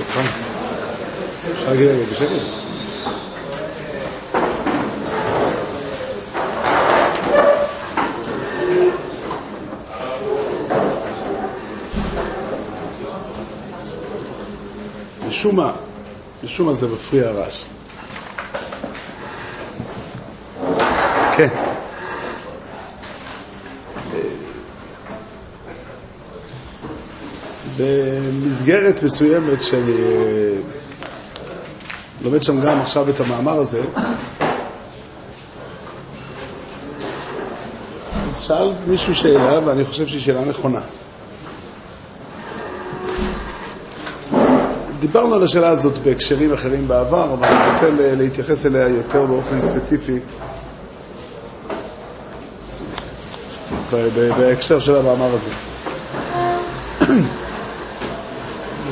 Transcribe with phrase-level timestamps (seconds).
[0.00, 0.20] יפה.
[1.52, 2.68] אפשר להגיד להם בשקט?
[15.28, 15.72] משום מה,
[16.44, 17.64] משום מה זה מפריע הרעש.
[21.36, 21.67] כן.
[27.78, 30.56] במסגרת מסוימת שאני אה,
[32.22, 33.80] לומד שם גם עכשיו את המאמר הזה,
[38.28, 40.80] אז שאל מישהו שאלה, ואני חושב שהיא שאלה נכונה.
[45.00, 50.18] דיברנו על השאלה הזאת בהקשרים אחרים בעבר, אבל אני רוצה להתייחס אליה יותר באופן ספציפי
[54.38, 55.67] בהקשר של המאמר הזה.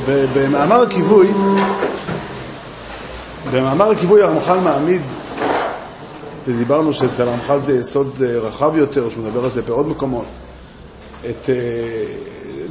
[0.07, 1.27] במאמר הכיווי,
[3.51, 5.01] במאמר הכיווי הרמח"ל מעמיד,
[6.47, 10.25] ודיברנו שאצל הרמח"ל זה יסוד רחב יותר, שהוא מדבר על זה בעוד מקומות,
[11.29, 11.49] את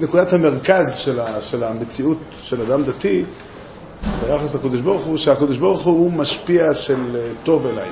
[0.00, 3.24] נקודת המרכז של, ה, של המציאות של אדם דתי
[4.26, 7.90] ביחס לקדוש ברוך הוא, שהקדוש ברוך הוא משפיע של טוב אליי.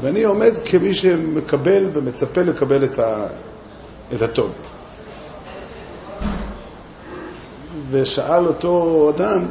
[0.00, 3.26] ואני עומד כמי שמקבל ומצפה לקבל את, ה,
[4.14, 4.69] את הטוב.
[7.90, 9.42] ושאל אותו אדם,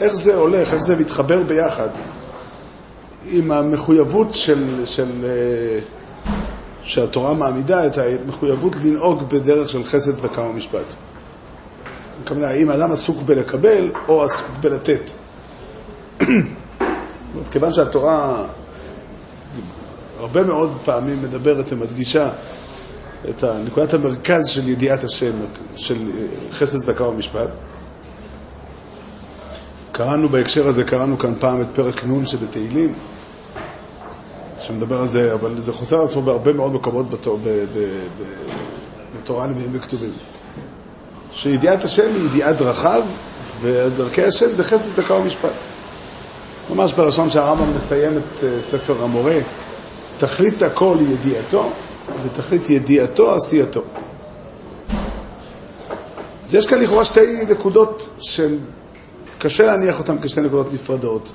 [0.00, 1.88] איך זה הולך, איך זה מתחבר ביחד
[3.24, 5.26] עם המחויבות של, של,
[6.82, 10.94] שהתורה מעמידה, את המחויבות לנהוג בדרך של חסד, צדקה ומשפט.
[12.26, 15.10] כמובן, האם האדם עסוק בלקבל או עסוק בלתת.
[17.50, 18.44] כיוון שהתורה
[20.18, 22.28] הרבה מאוד פעמים מדברת ומדגישה
[23.28, 25.32] את נקודת המרכז של ידיעת השם,
[25.76, 26.10] של
[26.50, 27.48] חסד, צדקה ומשפט.
[29.92, 32.94] קראנו בהקשר הזה, קראנו כאן פעם את פרק נ' שבתהילים,
[34.60, 38.22] שמדבר על זה, אבל זה חוזר על עצמו בהרבה מאוד מקומות בתור, ב, ב, ב,
[39.16, 40.12] בתורה נביאים וכתובים.
[41.32, 43.02] שידיעת השם היא ידיעת רחב,
[43.60, 45.50] ודרכי השם זה חסד, צדקה ומשפט.
[46.70, 49.38] ממש בלשון שהרמב"ם מסיים את ספר המורה,
[50.18, 51.70] תכלית הכל היא ידיעתו,
[52.24, 53.82] ותכלית ידיעתו עשייתו.
[56.44, 61.32] אז יש כאן לכאורה שתי נקודות שקשה להניח אותן כשתי נקודות נפרדות,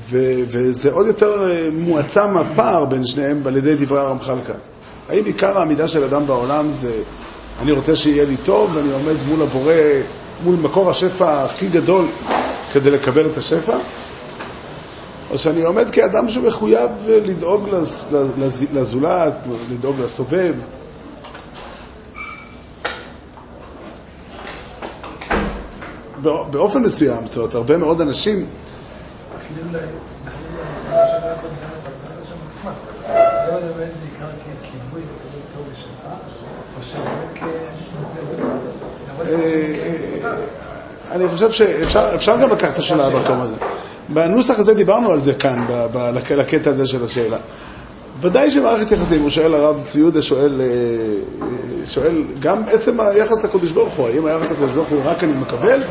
[0.00, 4.58] ו- וזה עוד יותר מועצם הפער בין שניהם על ידי דברי הרמח"ל כאן.
[5.08, 6.92] האם עיקר העמידה של אדם בעולם זה
[7.60, 9.74] אני רוצה שיהיה לי טוב ואני עומד מול הבורא,
[10.44, 12.06] מול מקור השפע הכי גדול
[12.72, 13.76] כדי לקבל את השפע?
[15.32, 17.68] או שאני עומד כאדם שמחויב לדאוג
[18.72, 19.34] לזולת,
[19.70, 20.54] לדאוג לסובב.
[26.22, 28.46] באופן מסוים, זאת אומרת, הרבה מאוד אנשים...
[41.10, 43.71] אני חושב שאפשר גם לקחת את השאלה במקום הזה.
[44.14, 45.66] בנוסח הזה דיברנו על זה כאן,
[46.30, 47.38] לקטע הזה של השאלה.
[48.20, 50.60] ודאי שמערכת יחסים, הוא שואל הרב צבי יהודה, שואל,
[51.84, 55.82] שואל גם עצם היחס לקדוש ברוך הוא, האם היחס לקדוש ברוך הוא רק אני מקבל,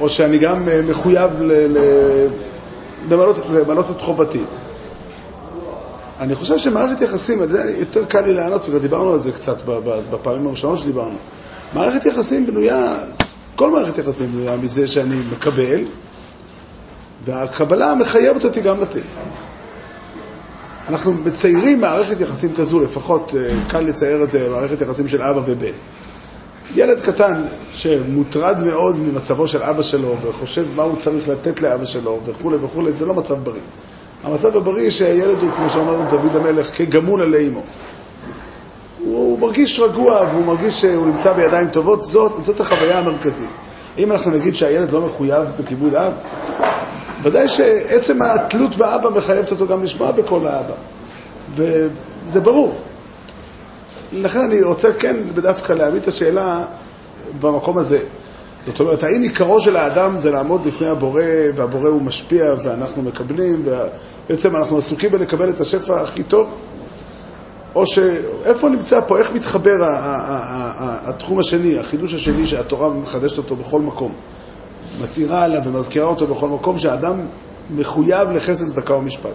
[0.00, 1.30] או שאני גם מחויב
[3.50, 4.42] למלא את חובתי.
[6.20, 9.62] אני חושב שמערכת יחסים, על זה יותר קל לי לענות, וגם דיברנו על זה קצת
[10.10, 11.16] בפעמים הראשונות שדיברנו.
[11.74, 12.98] מערכת יחסים בנויה,
[13.56, 15.84] כל מערכת יחסים בנויה מזה שאני מקבל,
[17.24, 19.14] והקבלה מחייבת אותי גם לתת.
[20.88, 23.34] אנחנו מציירים מערכת יחסים כזו, לפחות
[23.68, 25.72] קל לצייר את זה, מערכת יחסים של אבא ובן.
[26.74, 32.18] ילד קטן שמוטרד מאוד ממצבו של אבא שלו וחושב מה הוא צריך לתת לאבא שלו
[32.24, 33.60] וכולי וכולי, זה לא מצב בריא.
[34.24, 37.62] המצב הבריא שהילד הוא, כמו שאומר דוד המלך, כגמול עלי אמו.
[39.04, 43.50] הוא מרגיש רגוע והוא מרגיש שהוא נמצא בידיים טובות, זאת, זאת החוויה המרכזית.
[43.98, 46.12] אם אנחנו נגיד שהילד לא מחויב בכיבוד אב,
[47.22, 50.74] ודאי שעצם התלות באבא מחייבת אותו גם לשמוע בקול האבא.
[51.54, 52.78] וזה ברור.
[54.12, 56.64] לכן אני רוצה כן בדווקא להעמיד את השאלה
[57.40, 57.98] במקום הזה.
[58.66, 61.22] זאת אומרת, האם עיקרו של האדם זה לעמוד לפני הבורא,
[61.56, 66.54] והבורא הוא משפיע ואנחנו מקבלים, ובעצם אנחנו עסוקים בלקבל את השפע הכי טוב?
[67.74, 69.76] או שאיפה נמצא פה, איך מתחבר
[71.04, 74.12] התחום השני, החידוש השני שהתורה מחדשת אותו בכל מקום?
[75.02, 77.20] מצהירה עליו ומזכירה אותו בכל מקום, שהאדם
[77.70, 79.34] מחויב לחסד, צדקה ומשפט.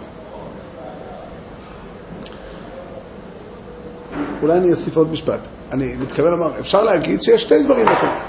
[4.42, 5.40] אולי אני אוסיף עוד משפט.
[5.72, 8.20] אני מתכוון לומר, אפשר להגיד שיש שתי דברים בתורה.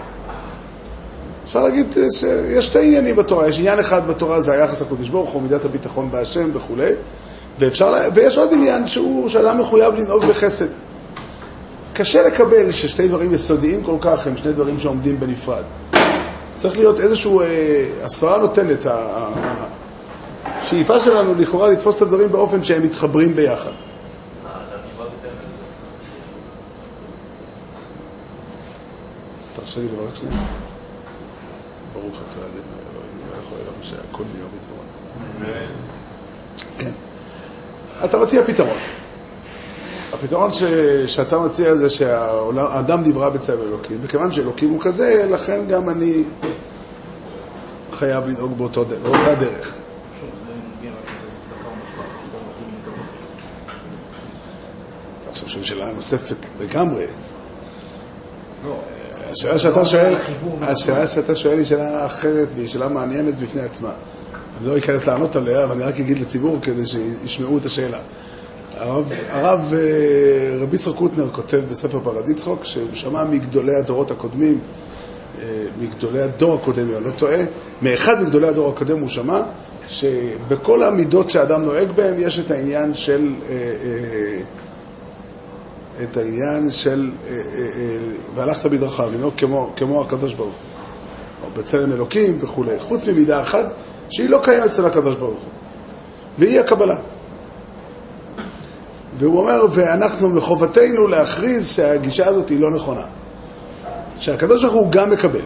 [1.44, 3.48] אפשר להגיד שיש שתי עניינים בתורה.
[3.48, 6.92] יש עניין אחד בתורה, זה היחס לקודש ברוך הוא, מידת הביטחון בהשם וכולי.
[7.58, 10.66] ואפשר, ויש עוד עניין שהוא, שאדם מחויב לנהוג בחסד.
[11.92, 15.62] קשה לקבל ששתי דברים יסודיים כל כך הם שני דברים שעומדים בנפרד.
[16.56, 18.86] צריך להיות איזשהו, אה, הסברה נותנת,
[20.44, 23.70] השאיפה שלנו לכאורה לתפוס את הדברים באופן שהם מתחברים ביחד.
[29.56, 30.36] תרשה לי לברך שנייה.
[31.92, 34.84] ברוך אתה אדינו אלוהים מלך העולם שהכל נהיה בדברו.
[36.78, 36.90] כן.
[38.04, 38.78] אתה מציע פתרון.
[40.14, 40.64] הפתרון ש...
[41.06, 46.24] שאתה מציע זה שהאדם נברא בצבע אלוקים, וכיוון שאלוקים הוא כזה, לכן גם אני
[47.92, 49.74] חייב לנהוג באותו, באותה דרך.
[55.28, 57.06] עכשיו שואל שאלה נוספת לגמרי.
[58.64, 58.80] לא,
[59.32, 60.16] השאלה שאתה שואל,
[60.62, 63.92] השאלה שאתה שואל היא שאלה אחרת והיא שאלה מעניינת בפני עצמה.
[64.58, 67.98] אני לא אכנס לענות עליה, אבל אני רק אגיד לציבור כדי שישמעו את השאלה.
[68.76, 74.58] הרב, הרב אה, רבי יצחק קוטנר כותב בספר פרד יצחוק שהוא שמע מגדולי הדורות הקודמים,
[75.42, 77.40] אה, מגדולי הדור הקודם, אני לא טועה,
[77.82, 79.40] מאחד מגדולי הדור הקודם הוא שמע
[79.88, 83.54] שבכל המידות שאדם נוהג בהן יש את העניין של אה,
[86.02, 87.10] את העניין של
[88.34, 93.66] והלכת בדרכיו, לנהוג כמו, כמו הקדוש ברוך הוא, או בצלם אלוקים וכולי, חוץ ממידה אחת
[94.10, 95.50] שהיא לא קיימת אצל הקדוש ברוך הוא,
[96.38, 96.96] והיא הקבלה.
[99.18, 103.04] והוא אומר, ואנחנו מחובתנו להכריז שהגישה הזאת היא לא נכונה.
[104.18, 105.42] שהקדוש ברוך הוא גם מקבל.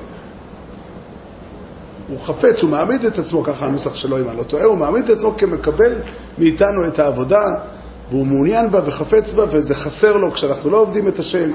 [2.09, 5.05] הוא חפץ, הוא מעמיד את עצמו, ככה הנוסח שלו אם אני לא טועה, הוא מעמיד
[5.05, 5.93] את עצמו כמקבל
[6.38, 7.44] מאיתנו את העבודה,
[8.11, 11.50] והוא מעוניין בה וחפץ בה, וזה חסר לו כשאנחנו לא עובדים את השם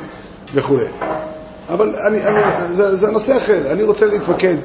[0.54, 0.80] וכו'.
[1.70, 2.40] אבל אני, אני,
[2.74, 4.56] זה, זה נושא אחר, אני רוצה להתמקד.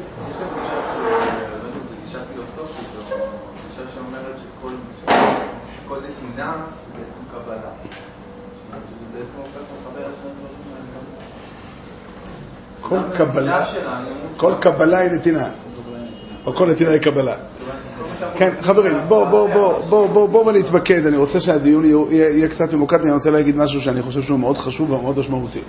[12.89, 13.65] כל קבלה,
[14.37, 15.51] כל קבלה היא נתינה,
[16.47, 17.37] או כל נתינה היא קבלה.
[18.37, 23.01] כן, חברים, בואו בוא, בוא, בוא, בוא, בוא נתמקד, אני רוצה שהדיון יהיה קצת ממוקד,
[23.01, 25.61] אני רוצה להגיד משהו שאני חושב שהוא מאוד חשוב ומאוד משמעותי.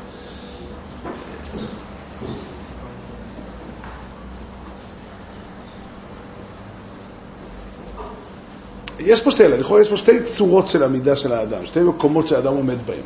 [8.99, 12.53] יש פה שתי, לכאורה יש פה שתי צורות של עמידה של האדם, שתי מקומות שהאדם
[12.53, 13.03] עומד בהם.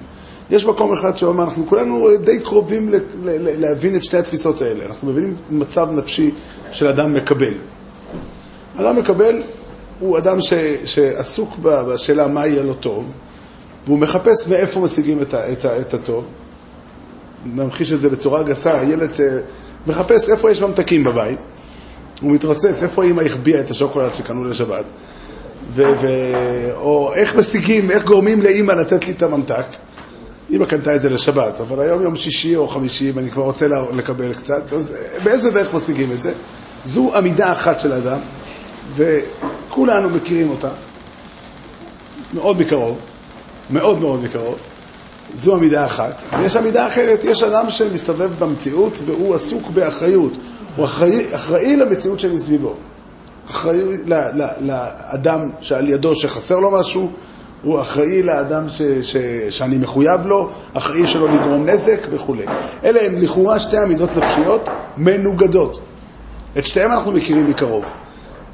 [0.53, 4.85] יש מקום אחד שאומר, אנחנו כולנו די קרובים ל- ל- להבין את שתי התפיסות האלה.
[4.85, 6.31] אנחנו מבינים מצב נפשי
[6.71, 7.53] של אדם מקבל.
[8.77, 9.44] אדם מקבל
[10.00, 10.53] הוא אדם ש,
[10.85, 13.13] שעסוק בשאלה מה יהיה לו טוב,
[13.85, 16.25] והוא מחפש מאיפה משיגים את, ה, את, ה, את הטוב.
[17.45, 21.39] נמחיש את זה בצורה גסה, הילד שמחפש איפה יש ממתקים בבית,
[22.21, 24.85] הוא מתרוצץ, איפה אימא החביאה את השוקולד שקנו לשבת,
[25.73, 26.07] ו, ו,
[26.75, 29.65] או איך משיגים, איך גורמים לאימא לתת לי את הממתק.
[30.53, 34.33] אמא קנתה את זה לשבת, אבל היום יום שישי או חמישי ואני כבר רוצה לקבל
[34.33, 36.33] קצת, אז באיזה דרך משיגים את זה?
[36.85, 38.19] זו עמידה אחת של אדם,
[38.95, 40.69] וכולנו מכירים אותה
[42.33, 42.97] מאוד מקרוב,
[43.69, 44.55] מאוד מאוד מקרוב.
[45.36, 46.22] זו עמידה אחת.
[46.39, 50.38] ויש עמידה אחרת, יש אדם שמסתובב במציאות והוא עסוק באחריות.
[50.75, 52.75] הוא אחראי, אחראי למציאות שמסביבו.
[53.50, 53.81] אחראי
[54.60, 57.12] לאדם שעל ידו שחסר לו משהו,
[57.63, 59.17] הוא אחראי לאדם ש, ש,
[59.50, 62.36] שאני מחויב לו, אחראי שלא לגרום נזק וכו'.
[62.84, 65.79] אלה הן לכאורה שתי עמידות נפשיות מנוגדות.
[66.58, 67.84] את שתיהן אנחנו מכירים מקרוב.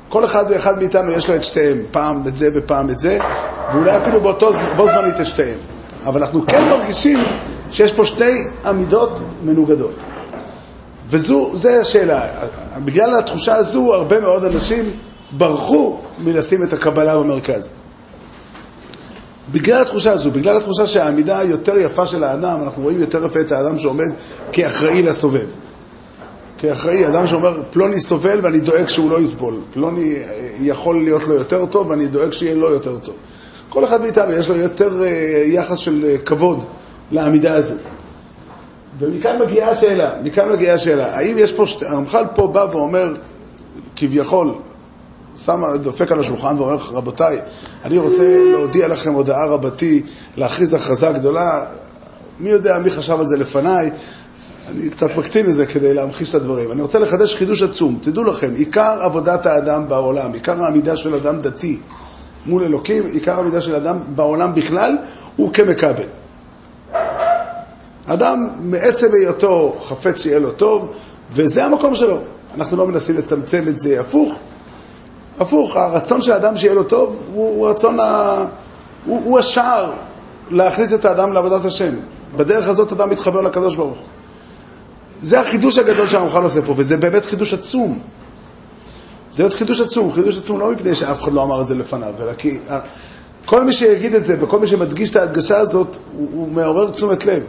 [0.09, 3.17] כל אחד ואחד מאיתנו יש לו את שתיהם, פעם את זה ופעם את זה,
[3.73, 5.57] ואולי אפילו באותו בו זמנית את שתיהם.
[6.05, 7.19] אבל אנחנו כן מרגישים
[7.71, 9.95] שיש פה שתי עמידות מנוגדות.
[11.07, 11.51] וזו
[11.81, 12.27] השאלה.
[12.85, 14.85] בגלל התחושה הזו, הרבה מאוד אנשים
[15.31, 17.71] ברחו מלשים את הקבלה במרכז.
[19.51, 23.51] בגלל התחושה הזו, בגלל התחושה שהעמידה היותר יפה של האדם, אנחנו רואים יותר יפה את
[23.51, 24.09] האדם שעומד
[24.51, 25.47] כאחראי לסובב.
[26.57, 29.55] כאחראי, אדם שאומר, פלוני סובל ואני דואג שהוא לא יסבול.
[29.73, 33.15] פלוני אה, יכול להיות לו יותר טוב ואני דואג שיהיה לו יותר טוב.
[33.69, 36.65] כל אחד מאיתנו יש לו יותר אה, יחס של אה, כבוד
[37.11, 37.75] לעמידה הזו.
[38.99, 43.13] ומכאן מגיעה השאלה, מכאן מגיעה השאלה, האם יש פה, הרמח"ל פה בא ואומר,
[43.95, 44.55] כביכול,
[45.45, 47.39] שם, דופק על השולחן ואומר לך, רבותיי,
[47.85, 50.01] אני רוצה להודיע לכם הודעה רבתי,
[50.37, 51.65] להכריז הכרזה גדולה,
[52.39, 53.91] מי יודע מי חשב על זה לפניי,
[54.69, 56.71] אני קצת מקצין לזה כדי להמחיש את הדברים.
[56.71, 57.99] אני רוצה לחדש חידוש עצום.
[58.01, 61.79] תדעו לכם, עיקר עבודת האדם בעולם, עיקר העמידה של אדם דתי
[62.45, 64.97] מול אלוקים, עיקר העמידה של אדם בעולם בכלל,
[65.35, 66.07] הוא כמכבל.
[68.05, 70.91] אדם מעצם היותו חפץ שיהיה לו טוב,
[71.31, 72.17] וזה המקום שלו.
[72.55, 74.33] אנחנו לא מנסים לצמצם את זה הפוך.
[75.39, 78.45] הפוך, הרצון של האדם שיהיה לו טוב הוא, הוא רצון ה...
[79.05, 79.91] הוא, הוא השער
[80.49, 81.95] להכניס את האדם לעבודת השם.
[82.37, 83.97] בדרך הזאת אדם מתחבר לקדוש ברוך.
[85.21, 87.99] זה החידוש הגדול שהרמח"ל עושה פה, וזה באמת חידוש עצום.
[89.31, 92.13] זה עוד חידוש עצום, חידוש עצום לא מפני שאף אחד לא אמר את זה לפניו,
[92.19, 92.59] אלא כי
[93.45, 97.25] כל מי שיגיד את זה וכל מי שמדגיש את ההדגשה הזאת, הוא, הוא מעורר תשומת
[97.25, 97.43] לב.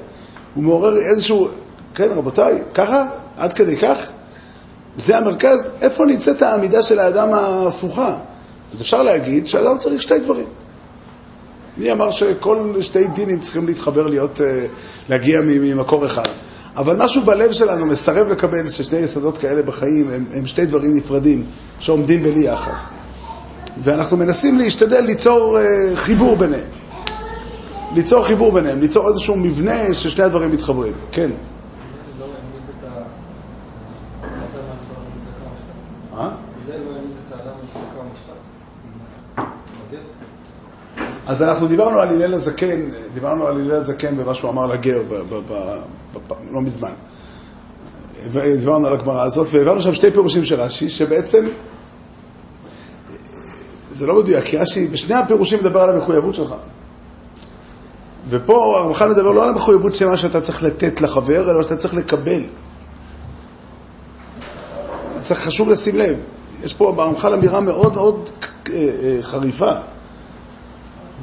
[0.54, 1.48] הוא מעורר איזשהו,
[1.94, 3.04] כן רבותיי, ככה?
[3.36, 4.10] עד כדי כך?
[5.00, 8.16] זה המרכז, איפה נמצאת העמידה של האדם ההפוכה?
[8.74, 10.46] אז אפשר להגיד שאדם צריך שתי דברים.
[11.76, 14.66] מי אמר שכל שתי דינים צריכים להתחבר, להיות, אה,
[15.08, 16.28] להגיע ממקור אחד?
[16.76, 21.44] אבל משהו בלב שלנו מסרב לקבל ששני יסודות כאלה בחיים הם, הם שתי דברים נפרדים
[21.78, 22.88] שעומדים בלי יחס.
[23.82, 26.68] ואנחנו מנסים להשתדל ליצור uh, חיבור ביניהם.
[27.94, 30.92] ליצור חיבור ביניהם, ליצור איזשהו מבנה ששני הדברים מתחברים.
[31.12, 31.30] כן.
[41.30, 42.80] אז אנחנו דיברנו על הלל הזקן,
[43.14, 45.72] דיברנו על הלל הזקן ומה שהוא אמר לגר ב, ב, ב,
[46.28, 46.92] ב, לא מזמן.
[48.32, 51.46] דיברנו על הגמרא הזאת, והבנו שם שתי פירושים של רש"י, שבעצם,
[53.90, 56.54] זה לא מדויק, כי רש"י בשני הפירושים מדבר על המחויבות שלך.
[58.28, 61.76] ופה הרמח"ל מדבר לא על המחויבות של מה שאתה צריך לתת לחבר, אלא מה שאתה
[61.76, 62.42] צריך לקבל.
[65.20, 66.16] צריך חשוב לשים לב.
[66.64, 68.30] יש פה ברמח"ל אמירה מאוד מאוד
[68.72, 69.72] אה, אה, חריפה.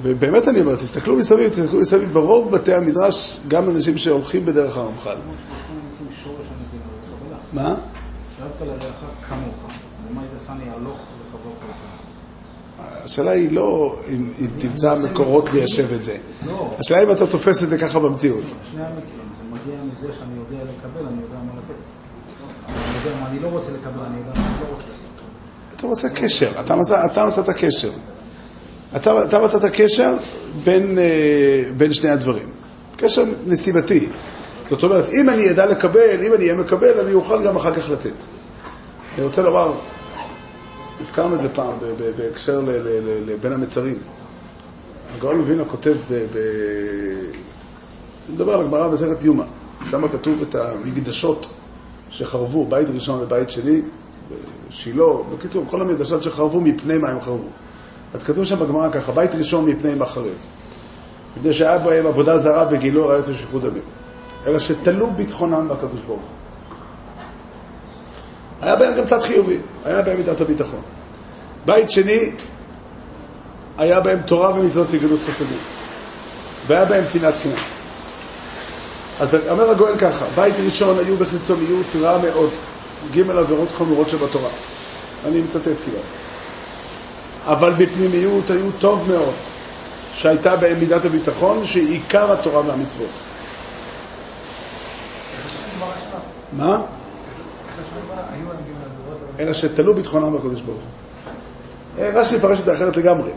[0.02, 5.18] ובאמת אני אומר, תסתכלו מסביב, תסתכלו מסביב, ברוב בתי המדרש, גם אנשים שהולכים בדרך הרמח"ל.
[7.54, 7.76] מה?
[12.80, 16.18] השאלה היא לא אם, אם תמצא מקורות ליישב את זה.
[16.46, 16.74] לא.
[16.80, 18.44] השאלה אם אתה תופס את זה ככה במציאות.
[18.72, 21.76] שני המקרים, זה מגיע מזה שאני יודע לקבל, אני יודע מה לתת.
[22.70, 24.88] אני יודע מה אני לא רוצה לקבל, אני יודע מה אני לא רוצה.
[25.76, 26.62] אתה רוצה קשר,
[27.12, 27.92] אתה מצאת קשר.
[28.98, 30.14] אתה, אתה מצאת קשר
[30.64, 32.50] בין, אה, בין שני הדברים.
[32.98, 34.10] קשר נסיבתי.
[34.70, 37.90] זאת אומרת, אם אני אדע לקבל, אם אני אהיה מקבל, אני אוכל גם אחר כך
[37.90, 38.24] לתת.
[39.16, 39.72] אני רוצה לומר,
[41.02, 41.74] הזכרנו את זה פעם
[42.18, 42.62] בהקשר
[43.26, 43.98] לבין המצרים.
[45.16, 46.38] הגאון מווילנה כותב, ב, ב...
[48.28, 49.44] אני מדבר על הגמרא בסרט יומא,
[49.90, 51.48] שם כתוב את המקדשות
[52.10, 53.82] שחרבו, בית ראשון ובית שני,
[54.70, 57.48] שילה, בקיצור, כל המקדשות שחרבו, מפני מה הם חרבו.
[58.14, 60.36] אז כתוב שם בגמרא ככה, בית ראשון מפני מה חרב.
[61.38, 63.84] מפני שהיה בהם עבודה זרה וגילו ראיות ושפיכות דמים.
[64.48, 66.30] אלא שתלו ביטחונם בקדוש ברוך הוא.
[68.62, 70.82] היה בהם גם צד חיובי, היה בהם מידת הביטחון.
[71.66, 72.32] בית שני,
[73.78, 75.60] היה בהם תורה ומצוות סגלות חסדים.
[76.68, 77.56] והיה בהם שנאת חינם.
[79.20, 82.50] אז אומר הגואל ככה, בית ראשון היו בחיצוניות רע מאוד,
[83.12, 84.50] ג' עבירות חמורות שבתורה.
[85.26, 86.00] אני מצטט כאילו.
[87.48, 89.34] אבל בפנימיות היו טוב מאוד,
[90.14, 93.10] שהייתה בהם מידת הביטחון, שעיקר התורה והמצוות.
[96.54, 96.82] מה?
[99.40, 102.04] אלא שתלו ביטחונם בקודש ברוך הוא.
[102.04, 103.32] אה, רש"י מפרש את זה אחרת לגמרי.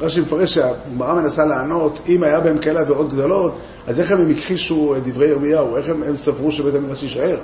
[0.00, 4.94] רש"י מפרש שהגמרא מנסה לענות, אם היה בהם כאלה עבירות גדולות, אז איך הם הכחישו
[4.96, 5.76] את דברי ירמיהו?
[5.76, 7.38] איך הם, הם סברו שבית המדרש יישאר?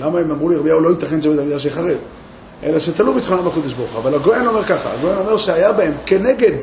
[0.00, 1.98] למה הם אמרו לירמיהו לא ייתכן שבית המדרש ייחרב?
[2.62, 4.00] אלא שתלו ביטחונם בקודש ברוך הוא.
[4.00, 6.56] אבל הגויין אומר ככה, הגויין אומר שהיה בהם, כנגד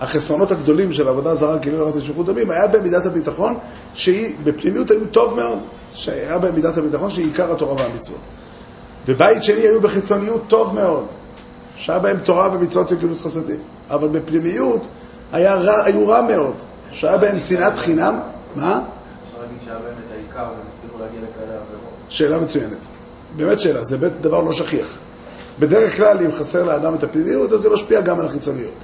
[0.00, 3.58] החסרונות הגדולים של עבודה זרה, כאילו לא רצה שפיכות דמים, היה בהם מידת הביטחון,
[3.94, 5.58] שהיא בפנימיות היו טוב מאוד,
[5.94, 8.18] שהיה בהם מידת הביטחון שהיא עיקר התורה והמצוות.
[9.06, 11.06] ובית שני היו בחיצוניות טוב מאוד,
[11.76, 13.58] שהיה בהם תורה ומצוות של גילוי חסדים.
[13.90, 14.88] אבל בפנימיות
[15.32, 16.54] היה רע, היו רע מאוד,
[16.90, 18.20] שהיה בהם שנאת חינם.
[18.54, 18.80] מה?
[19.28, 21.90] אפשר להגיד שהיה בהם את העיקר והצליחו להגיע לכאלה עבירות.
[22.08, 22.86] שאלה מצוינת.
[23.36, 24.86] באמת שאלה, זה באמת דבר לא שכיח.
[25.58, 28.74] בדרך כלל, אם חסר לאדם את הפנימיות, אז זה משפיע גם על החיצוניות.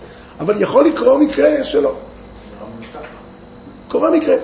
[0.40, 1.94] אבל יכול לקרות מקרה שלא.
[3.88, 4.36] קורה מקרה.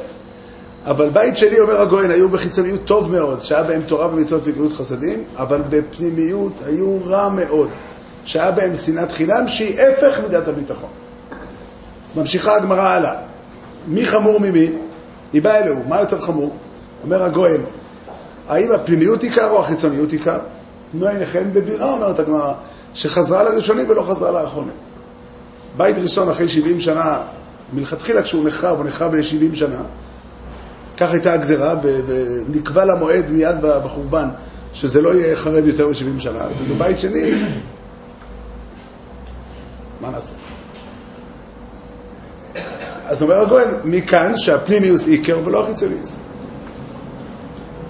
[0.85, 5.25] אבל בית שני, אומר הגויין, היו בחיצוניות טוב מאוד, שהיה בהם תורה ומצוות וגלות חסדים,
[5.37, 7.69] אבל בפנימיות היו רע מאוד,
[8.25, 10.91] שהיה בהם שנאת חינם, שהיא הפך מידת הביטחון.
[12.17, 13.15] ממשיכה הגמרא הלאה.
[13.89, 14.73] מי חמור ממי?
[15.33, 15.83] היא באה אלוהו.
[15.89, 16.57] מה יותר חמור?
[17.03, 17.61] אומר הגויין,
[18.49, 20.39] האם הפנימיות עיקר או החיצוניות עיקר?
[20.93, 22.53] תנו עיניכם בבירה, אומרת הגמרא,
[22.95, 24.75] שחזרה לראשונים ולא חזרה לאחרונים.
[25.77, 27.21] בית ראשון אחרי 70 שנה,
[27.73, 29.83] מלכתחילה כשהוא נחרב, הוא נחרב ל-70 שנה,
[30.97, 34.29] כך הייתה הגזרה, ונקבע למועד מיד בחורבן,
[34.73, 36.47] שזה לא יהיה חרב יותר מ-70 שנה.
[36.59, 37.33] ובבית שני,
[40.01, 40.37] מה נעשה?
[43.07, 46.19] אז אומר הגויין, מכאן שהפנימיוס עיקר ולא החיצוניוס.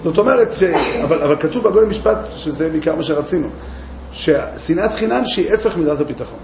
[0.01, 0.63] זאת אומרת, ש...
[1.03, 3.49] אבל, אבל כתוב בגוי משפט, שזה בעיקר מה שרצינו,
[4.13, 6.39] ששנאת חינם שהיא הפך מידת הביטחון.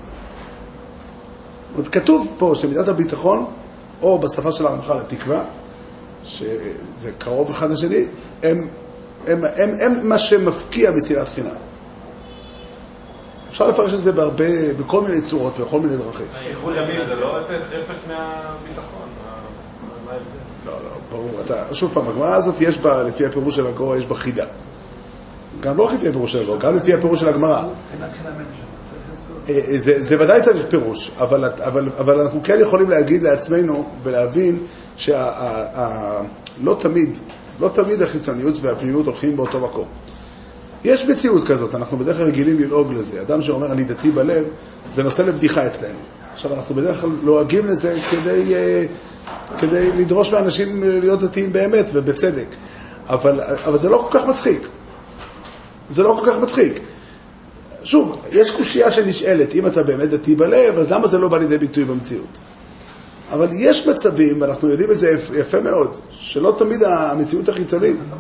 [1.75, 3.45] אומרת, כתוב פה שמידת הביטחון,
[4.01, 5.43] או בשפה של הרמח"ל התקווה,
[6.24, 8.05] שזה קרוב אחד לשני,
[8.43, 8.67] הם,
[9.27, 11.55] הם, הם, הם מה שמפקיע משנאת חינם.
[13.50, 16.25] אפשר לפרש את זה בהרבה, בכל מיני צורות, בכל מיני דרכים.
[16.50, 19.05] איחוד ימים זה לא הפך מהביטחון.
[20.65, 21.41] לא, לא, ברור.
[21.45, 24.45] אתה, שוב פעם, הגמרא הזאת יש בה, לפי הפירוש של הגורא, יש בה חידה.
[25.60, 27.63] גם לא רק לפי הפירוש של הגורא, גם לפי הפירוש של הגמרא.
[29.50, 33.89] אה, אה, זה, זה ודאי צריך פירוש, אבל, אבל, אבל אנחנו כן יכולים להגיד לעצמנו
[34.03, 34.60] ולהבין
[34.98, 35.15] שלא
[36.79, 37.17] תמיד,
[37.60, 39.86] לא תמיד החיצוניות והפנימיות הולכים באותו מקום.
[40.84, 43.22] יש מציאות כזאת, אנחנו בדרך כלל רגילים ללעוג לזה.
[43.22, 44.43] אדם שאומר אני דתי בלב,
[44.91, 46.00] זה נושא לבדיחה אצלנו.
[46.34, 48.86] עכשיו, אנחנו בדרך כלל לועגים לזה כדי, אה,
[49.60, 52.48] כדי לדרוש מאנשים להיות דתיים באמת ובצדק.
[53.10, 54.67] אבל, אבל זה לא כל כך מצחיק.
[55.89, 56.79] זה לא כל כך מצחיק.
[57.84, 61.58] שוב, יש קושייה שנשאלת, אם אתה באמת דתי בלב, אז למה זה לא בא לידי
[61.58, 62.38] ביטוי במציאות?
[63.32, 68.15] אבל יש מצבים, ואנחנו יודעים את זה יפ- יפה מאוד, שלא תמיד המציאות החיצונית, לא.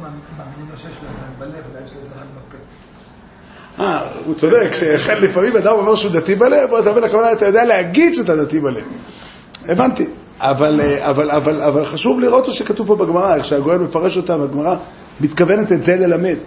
[3.79, 7.65] אה, הוא צודק, שכן לפעמים אדם אומר שהוא דתי בלב, אתה מבין, הכוונה, אתה יודע
[7.65, 8.83] להגיד שאתה דתי בלב.
[9.67, 10.05] הבנתי.
[10.39, 14.37] אבל, אה, אבל, אבל, אבל חשוב לראות מה שכתוב פה בגמרא, איך שהגויין מפרש אותה,
[14.37, 14.75] והגמרא
[15.21, 16.37] מתכוונת את זה ללמד.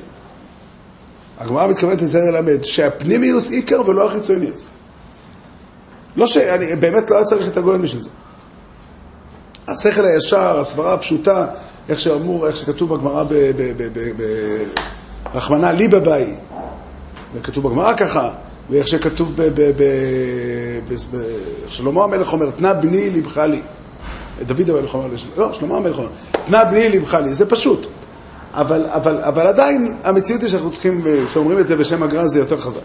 [1.38, 4.68] הגמרא מתכוונת את זה ללמד, שהפנימיוס עיקר ולא החיצוניוס.
[6.16, 6.36] לא ש...
[6.36, 8.10] אני באמת לא היה צריך את הגויין בשביל זה.
[9.68, 11.46] השכל הישר, הסברה הפשוטה,
[11.88, 13.28] איך שאמור, איך שכתוב בגמרא ב...
[13.28, 14.24] ב, ב, ב, ב
[15.34, 16.34] רחמנא ליבא באי,
[17.32, 18.30] זה כתוב בגמרא ככה,
[18.70, 19.42] ואיך שכתוב ב...
[19.42, 19.82] ב, ב,
[20.88, 21.22] ב, ב
[21.66, 23.62] שלמה המלך אומר, תנה בני לבך לי.
[24.46, 26.08] דוד המלך אומר, לש- לא, שלמה המלך אומר,
[26.46, 27.86] תנה בני לבך לי, זה פשוט.
[28.54, 32.56] אבל, אבל, אבל עדיין המציאות היא שאנחנו צריכים, כשאומרים את זה בשם הגר"א זה יותר
[32.56, 32.80] חזק.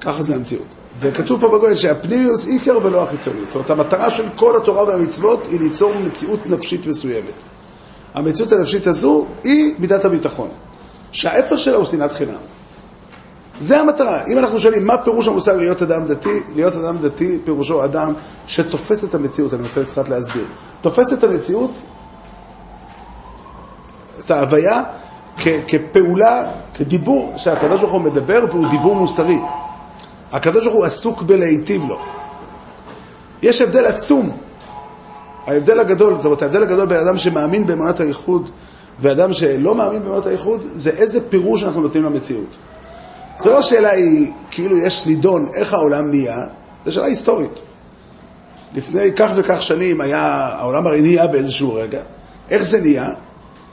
[0.00, 0.66] ככה זה המציאות.
[1.00, 3.44] וכתוב פה בגויין שהפנימיוס עיקר ולא החיצוני.
[3.46, 7.34] זאת אומרת, המטרה של כל התורה והמצוות היא ליצור מציאות נפשית מסוימת.
[8.14, 10.48] המציאות הנפשית הזו היא מידת הביטחון,
[11.12, 12.34] שההפך שלה הוא שנאת חינם.
[13.60, 14.26] זה המטרה.
[14.26, 18.12] אם אנחנו שואלים מה פירוש המושג להיות אדם דתי, להיות אדם דתי פירושו אדם
[18.46, 20.44] שתופס את המציאות, אני רוצה קצת להסביר.
[20.80, 21.70] תופס את המציאות,
[24.24, 24.82] את ההוויה,
[25.36, 26.42] כ- כפעולה,
[26.74, 29.38] כדיבור שהקדוש ברוך הוא מדבר והוא דיבור מוסרי.
[30.32, 31.98] הקדוש ברוך הוא עסוק בלהיטיב לו.
[33.42, 34.30] יש הבדל עצום.
[35.46, 38.50] ההבדל הגדול, זאת אומרת, ההבדל הגדול בין אדם שמאמין באמונת הייחוד
[39.00, 42.58] ואדם שלא מאמין באמונת הייחוד, זה איזה פירוש אנחנו נותנים למציאות.
[43.40, 46.46] זו לא שאלה היא, כאילו יש נידון איך העולם נהיה,
[46.84, 47.60] זו שאלה היסטורית.
[48.74, 50.22] לפני כך וכך שנים היה,
[50.58, 52.00] העולם הרי נהיה באיזשהו רגע.
[52.50, 53.10] איך זה נהיה?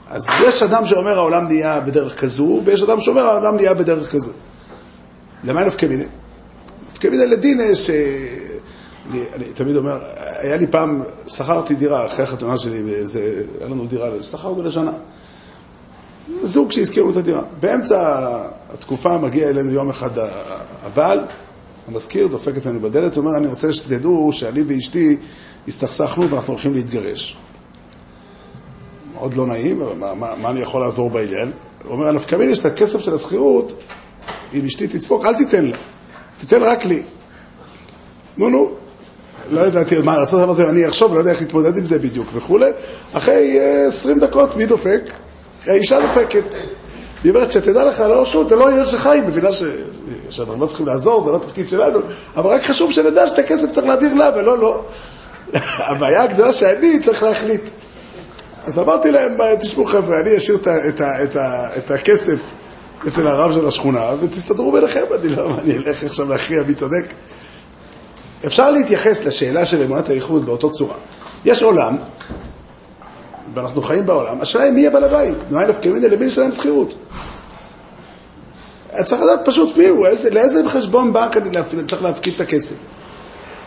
[0.08, 4.32] אז יש אדם שאומר העולם נהיה בדרך כזו, ויש אדם שאומר העולם נהיה בדרך כזו.
[5.44, 6.04] למה נפקא מיני?
[6.92, 7.90] נפקא מיני לדין ש...
[9.10, 10.00] אני, אני תמיד אומר,
[10.38, 14.92] היה לי פעם, שכרתי דירה אחרי החתונה שלי, באיזה, היה לנו דירה, שכרנו לשנה.
[16.42, 17.42] זוג שהזכירו את הדירה.
[17.60, 18.26] באמצע
[18.70, 20.10] התקופה מגיע אלינו יום אחד
[20.82, 21.20] הבעל,
[21.88, 25.16] המזכיר, דופק אצלנו בדלת, הוא אומר, אני רוצה שתדעו שאני ואשתי
[25.68, 27.36] הסתכסכנו ואנחנו הולכים להתגרש.
[29.14, 31.50] מאוד לא נעים, אבל מה, מה, מה אני יכול לעזור בעניין?
[31.84, 33.82] הוא אומר, נפקא מיני שאת הכסף של השכירות,
[34.54, 35.76] אם אשתי תדפוק, אל תיתן לה,
[36.38, 37.02] תיתן רק לי.
[38.38, 38.70] נו, נו.
[39.50, 42.70] לא ידעתי מה לעשות, אמרתי, אני אחשוב, לא יודע איך להתמודד עם זה בדיוק וכולי.
[43.12, 45.10] אחרי אה, 20 דקות, מי דופק?
[45.68, 46.54] האישה דופקת.
[47.24, 49.62] היא אומרת, שתדע לך, לא, שוב, זה לא עניין שלך, היא מבינה ש...
[50.30, 51.98] שאנחנו לא צריכים לעזור, זה לא תפקיד שלנו,
[52.36, 54.84] אבל רק חשוב שנדע שאת הכסף צריך להעביר לה ולא לא.
[55.88, 57.62] הבעיה הגדולה שאני צריך להחליט.
[58.66, 62.40] אז אמרתי להם, תשמעו חבר'ה, אני אשאיר את, את, את, ה- את הכסף
[63.08, 67.04] אצל הרב של השכונה, ותסתדרו ביניכם, אני לא, אני אלך עכשיו להכריע מי צודק.
[68.46, 70.94] אפשר להתייחס לשאלה של אמונת הייחוד באותו צורה.
[71.44, 71.96] יש עולם,
[73.58, 75.36] ואנחנו חיים בעולם, השאלה היא מי בעל הבית.
[75.50, 76.94] נפקא מיני למי לשלם שכירות.
[79.04, 81.50] צריך לדעת פשוט מי הוא, איזה, לאיזה חשבון בנק אני
[81.86, 82.74] צריך להפקיד את הכסף.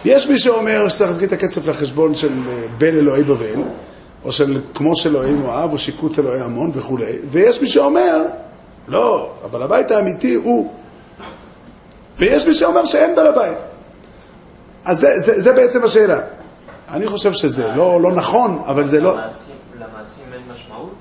[0.05, 3.61] יש מי שאומר שצריך להפקיד את הכסף לחשבון של אה, בן אלוהי בבל,
[4.25, 8.25] או של כמו של אלוהי מואב, או שיקוץ אלוהי עמון וכולי, ויש מי שאומר,
[8.87, 10.71] לא, הבעל הבית האמיתי הוא.
[12.17, 13.57] ויש מי שאומר שאין בעל הבית.
[14.85, 16.21] אז זה, זה, זה בעצם השאלה.
[16.89, 19.13] אני חושב שזה לא, לא נכון, אבל זה לא...
[19.13, 20.93] למעשים, למעשים אין משמעות?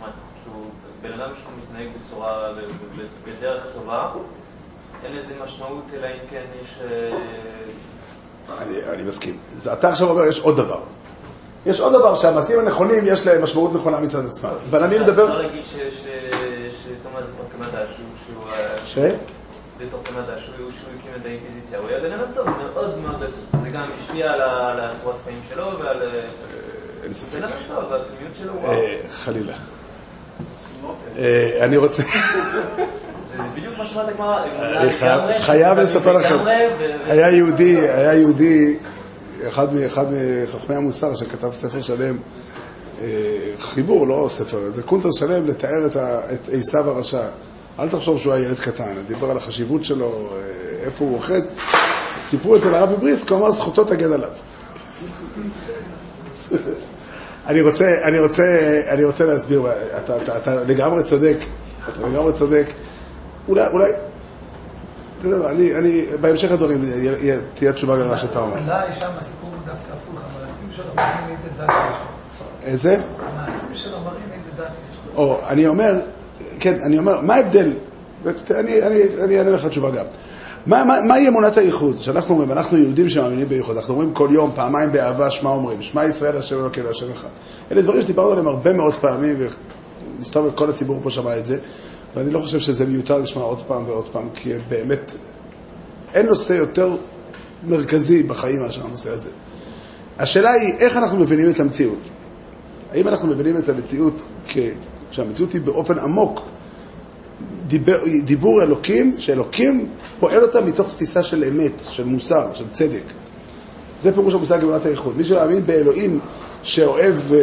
[0.00, 0.06] מה,
[0.44, 0.64] כאילו,
[1.02, 2.48] בן אדם שהוא מתנהג בצורה,
[3.26, 4.12] בדרך טובה,
[5.04, 6.74] אין לזה משמעות, אלא אם כן יש...
[6.90, 7.16] אה,
[8.62, 9.38] אני, אני מסכים.
[9.72, 10.80] אתה עכשיו אומר, יש עוד דבר.
[11.66, 14.50] יש עוד דבר, שהמעשים הנכונים יש להם משמעות נכונה מצד עצמם.
[14.70, 15.42] אבל אני אפשר מדבר...
[15.42, 17.24] להגיד ש- ש- שתומאס
[17.56, 18.42] קמדה, שהוא-.
[18.52, 18.98] אה, ש?
[19.78, 23.16] בתור קמדה, שהוא הקים את האינקוויזיציה, הוא היה בן אדם טוב, מאוד מאוד
[23.52, 23.62] טוב.
[23.62, 26.02] זה גם השפיע על הצורת חיים שלו ועל...
[26.02, 26.20] אה,
[27.02, 27.40] אין ספק.
[28.64, 29.54] אה, חלילה.
[31.18, 32.02] אה, אני רוצה...
[33.24, 34.44] זה בדיוק מה שאמרת הגמרא.
[34.80, 34.90] אני
[35.40, 36.38] חייב- לספר לכם.
[37.06, 38.76] היה יהודי, היה יהודי,
[39.48, 39.66] אחד
[40.12, 42.16] מחכמי המוסר שכתב ספר שלם,
[43.02, 43.06] אה,
[43.58, 45.96] חיבור, לא ספר, זה קונטר שלם לתאר את
[46.34, 47.22] את עשיו הרשע.
[47.78, 50.38] אל תחשוב שהוא היה ילד קטן, דיבר על החשיבות שלו, אה,
[50.86, 51.50] איפה הוא אוחז.
[52.22, 54.30] סיפרו אצל הרבי בריסק, הוא אמר זכותו תגן עליו.
[57.48, 58.44] אני רוצה, אני רוצה,
[58.88, 59.66] אני רוצה להסביר,
[60.04, 61.36] אתה, אתה, אתה לגמרי צודק,
[61.88, 62.66] אתה לגמרי צודק.
[63.48, 63.90] אולי, אולי,
[65.18, 68.52] אתה יודע מה, אני, אני, בהמשך הדברים יה- יה- תהיה תשובה למה שאתה אומר.
[68.58, 72.66] אולי שם הסיפור הוא דווקא הפוך, המעשים שלו מראים איזה דת יש.
[72.68, 72.96] איזה?
[73.36, 74.98] המעשים שלו מראים איזה דת יש.
[75.16, 75.92] או, אני אומר,
[76.60, 77.72] כן, אני אומר, מה ההבדל?
[79.24, 80.04] אני אענה לך תשובה גם.
[80.66, 82.00] מה, מה, מהי אמונת הייחוד?
[82.00, 86.04] שאנחנו אומרים, אנחנו יהודים שמאמינים בייחוד, אנחנו אומרים כל יום, פעמיים באהבה, שמע אומרים, שמע
[86.04, 87.28] ישראל השם אלוקינו השם אחד.
[87.72, 89.36] אלה דברים שדיברנו עליהם הרבה מאוד פעמים,
[90.18, 91.58] ומסתובב כל הציבור פה שמע את זה,
[92.14, 95.16] ואני לא חושב שזה מיותר לשמוע עוד פעם ועוד פעם, כי באמת,
[96.14, 96.96] אין נושא יותר
[97.68, 99.30] מרכזי בחיים מאשר הנושא הזה.
[100.18, 101.98] השאלה היא, איך אנחנו מבינים את המציאות?
[102.92, 104.58] האם אנחנו מבינים את המציאות כ...
[105.10, 106.40] שהמציאות היא באופן עמוק
[107.66, 109.88] דיבר, דיבור אלוקים, שאלוקים
[110.20, 113.02] פועל אותה מתוך תפיסה של אמת, של מוסר, של צדק.
[114.00, 115.16] זה פירוש המושג אמונת הייחוד.
[115.16, 116.20] מי שמאמין באלוהים
[116.62, 117.38] שאוהב, אה,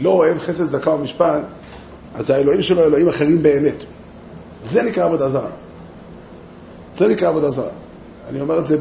[0.00, 1.42] לא אוהב חסד, צדקה ומשפט,
[2.14, 3.84] אז האלוהים שלו אלוהים אחרים באמת.
[4.64, 5.50] זה נקרא עבודה זרה.
[6.94, 7.70] זה נקרא עבודה זרה.
[8.28, 8.76] אני אומר את זה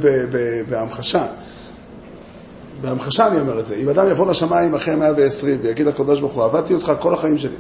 [0.70, 1.28] בהמחשה.
[2.82, 3.76] בהמחשה אני אומר את זה.
[3.76, 7.56] אם אדם יבוא לשמיים אחרי 120 ויגיד לקדוש ברוך הוא, עבדתי אותך כל החיים שלי.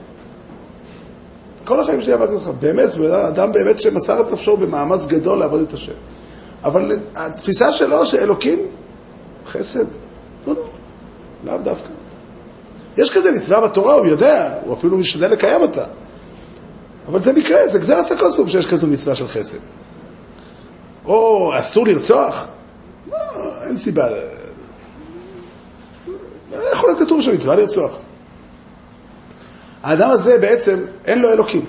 [1.65, 2.49] כל החיים שלי עבדתי אותך.
[2.59, 2.89] באמת,
[3.27, 5.93] אדם באמת שמסר את נפשו במאמץ גדול לעבוד את השם.
[6.63, 8.59] אבל התפיסה שלו שאלוקים,
[9.47, 9.85] חסד,
[10.47, 10.63] לא, לא,
[11.43, 11.89] לאו דווקא.
[12.97, 15.85] יש כזה מצווה בתורה, הוא יודע, הוא אפילו משתדל לקיים אותה.
[17.07, 19.57] אבל זה מקרה, זה גזר הסקוסוף שיש כזו מצווה של חסד.
[21.05, 22.47] או אסור לרצוח?
[23.11, 23.17] לא,
[23.63, 24.07] אין סיבה.
[26.73, 27.97] יכול להיות כתוב שמצווה לרצוח.
[29.85, 31.65] האדם הזה בעצם אין לו אלוקים.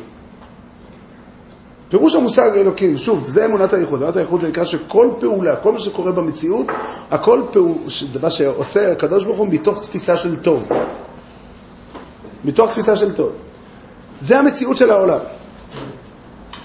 [1.88, 4.02] פירוש המושג אלוקים, שוב, זה אמונת הייחוד.
[4.02, 6.66] אמונת הייחוד זה נקרא שכל פעולה, כל מה שקורה במציאות,
[7.11, 7.81] הכל פעולה,
[8.12, 10.68] דבר שעושה הקדוש ברוך הוא מתוך תפיסה של טוב.
[12.44, 13.33] מתוך תפיסה של טוב.
[14.20, 15.20] זה המציאות של העולם.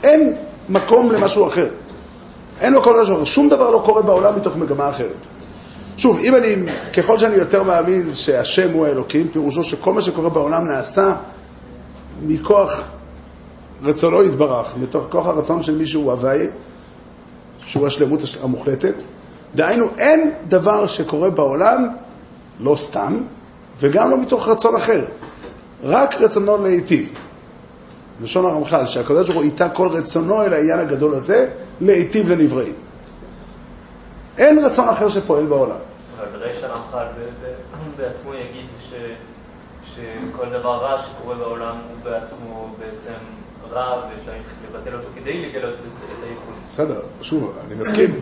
[0.04, 0.36] אין
[0.70, 1.70] מקום למשהו אחר.
[2.62, 3.24] אין מקום למשהו אחר.
[3.24, 5.28] שום דבר לא קורה בעולם מתוך מגמה אחרת.
[5.98, 6.56] שוב, אם אני,
[6.94, 11.16] ככל שאני יותר מאמין שהשם הוא האלוקים, פירושו שכל מה שקורה בעולם נעשה
[12.22, 12.84] מכוח
[13.84, 16.48] רצונו יתברך, מתוך כוח הרצון של מישהו הוא הוואי,
[17.66, 18.94] שהוא השלמות המוחלטת.
[19.56, 21.90] דהיינו, אין דבר שקורה בעולם,
[22.60, 23.18] לא סתם,
[23.80, 25.06] וגם לא מתוך רצון אחר,
[25.84, 27.14] רק רצונו להיטיב.
[28.22, 31.50] לשון הרמח"ל, שהקדוש ברוך הוא איתה כל רצונו אל העניין הגדול הזה,
[31.82, 32.74] להיטיב לנבראים.
[34.38, 35.78] אין רצון אחר שפועל בעולם.
[36.20, 37.06] אבל בריש הרמח"ל
[37.98, 38.94] בעצמו יגיד ש,
[39.96, 43.14] שכל דבר רע שקורה בעולם הוא בעצמו בעצם
[43.72, 46.54] רע וצריך לבטל אותו כדי לגלות את, הייחוד.
[46.66, 48.22] בסדר, שוב, אני מסכים.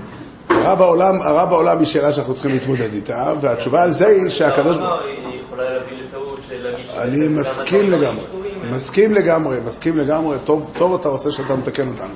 [0.50, 4.78] הרע בעולם, הרע בעולם היא שאלה שאנחנו צריכים להתמודד איתה, והתשובה על זה היא שהקדוש
[4.78, 5.10] ברוך הוא...
[5.10, 6.86] היא יכולה להביא לטעות של להגיד...
[6.98, 8.24] אני מסכים הדברים לגמרי,
[8.72, 12.14] מסכים לגמרי, מסכים לגמרי, טוב, טוב אתה עושה שאתה מתקן אותנו.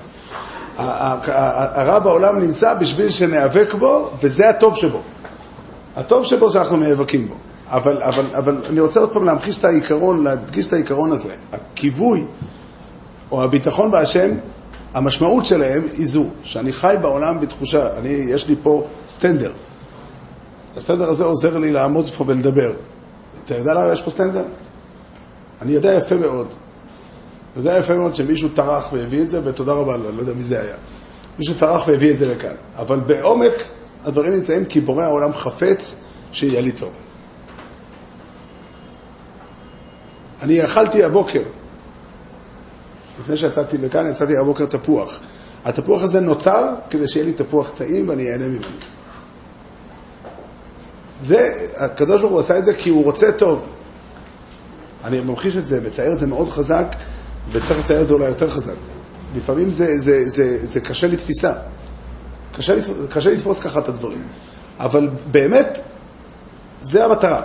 [0.78, 5.00] הרע בעולם נמצא בשביל שניאבק בו, וזה הטוב שבו.
[5.96, 7.36] הטוב שבו זה אנחנו נאבקים בו.
[7.74, 11.34] אבל, אבל, אבל אני רוצה עוד פעם להמחיש את העיקרון, להדגיש את העיקרון הזה.
[11.52, 12.26] הכיווי
[13.32, 14.32] או הביטחון בהשם,
[14.94, 19.52] המשמעות שלהם היא זו, שאני חי בעולם בתחושה, אני, יש לי פה סטנדר.
[20.78, 22.74] הסטנדר הזה עוזר לי לעמוד פה ולדבר.
[23.46, 24.44] אתה יודע למה יש פה סטנדר?
[25.62, 26.48] אני יודע יפה מאוד.
[26.48, 30.44] אני יודע יפה מאוד שמישהו טרח והביא את זה, ותודה רבה אני לא יודע מי
[30.44, 30.76] זה היה.
[31.40, 32.56] מישהו טרח והביא את זה לכאן.
[32.76, 33.64] אבל בעומק
[34.06, 35.98] הדברים נמצאים כי בורא העולם חפץ
[36.32, 36.90] שיהיה לי טוב.
[40.44, 41.42] אני אכלתי הבוקר,
[43.22, 45.20] לפני שיצאתי לכאן, יצאתי הבוקר תפוח.
[45.66, 48.68] התפוח הזה נוצר כדי שיהיה לי תפוח טעים ואני אהנה ממנו.
[51.22, 53.66] זה, הקדוש ברוך הוא עשה את זה כי הוא רוצה טוב.
[55.04, 56.96] אני ממחיש את זה, מצייר את זה מאוד חזק,
[57.52, 58.74] וצריך לצייר את זה אולי יותר חזק.
[59.36, 61.54] לפעמים זה, זה, זה, זה קשה לתפיסה.
[62.58, 62.74] קשה,
[63.10, 64.24] קשה לתפוס ככה את הדברים.
[64.80, 65.80] אבל באמת,
[66.82, 67.42] זה המטרה.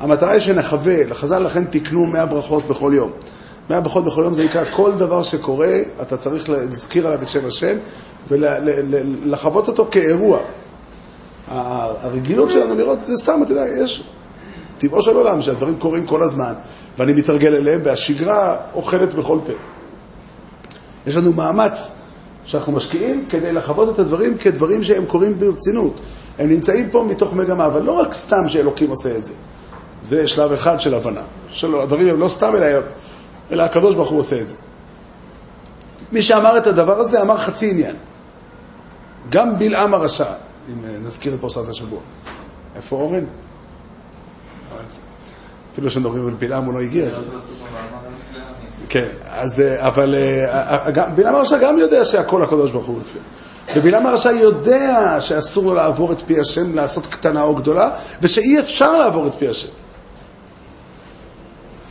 [0.00, 3.10] המטרה היא שנחווה, לחז"ל לכן תקנו 100 ברכות בכל יום.
[3.70, 7.46] 100 ברכות בכל יום זה נקרא כל דבר שקורה, אתה צריך להזכיר עליו את שם
[7.46, 7.76] השם
[8.28, 10.38] ולחוות אותו כאירוע.
[11.48, 14.02] הרגילות שלנו לראות, זה סתם, אתה יודע, יש
[14.78, 16.52] טבעו של עולם שהדברים קורים כל הזמן,
[16.98, 19.52] ואני מתרגל אליהם, והשגרה אוכלת בכל פה.
[21.06, 21.94] יש לנו מאמץ
[22.44, 26.00] שאנחנו משקיעים כדי לחוות את הדברים כדברים שהם קורים ברצינות.
[26.38, 29.32] הם נמצאים פה מתוך מגמה, אבל לא רק סתם שאלוקים עושה את זה.
[30.02, 31.22] זה שלב אחד של הבנה.
[31.50, 32.66] שלא, הדברים הם לא סתם, אלא,
[33.50, 34.54] אלא הקדוש ברוך הוא עושה את זה.
[36.12, 37.96] מי שאמר את הדבר הזה אמר חצי עניין.
[39.28, 40.24] גם בלעם הרשע,
[40.68, 42.00] אם אה, נזכיר את פרשת השבוע.
[42.76, 43.14] איפה אורן?
[43.14, 44.76] לא.
[45.72, 47.22] אפילו כשמדברים על בלעם הוא לא הגיע זה.
[48.88, 53.18] כן, אז, אה, אבל אה, בלעם הרשע גם יודע שהכל הקדוש ברוך הוא עושה.
[53.76, 57.90] ובלעם הרשע יודע שאסור לו לעבור את פי השם, לעשות קטנה או גדולה,
[58.22, 59.68] ושאי אפשר לעבור את פי השם.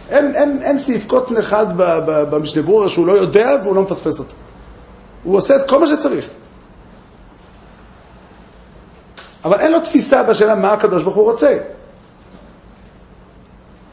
[0.09, 1.65] אין, אין, אין סעיף קוטן אחד
[2.29, 4.35] במשנה ברורה שהוא לא יודע והוא לא מפספס אותו.
[5.23, 6.29] הוא עושה את כל מה שצריך.
[9.45, 11.57] אבל אין לו תפיסה בשאלה מה הקדוש ברוך הוא רוצה.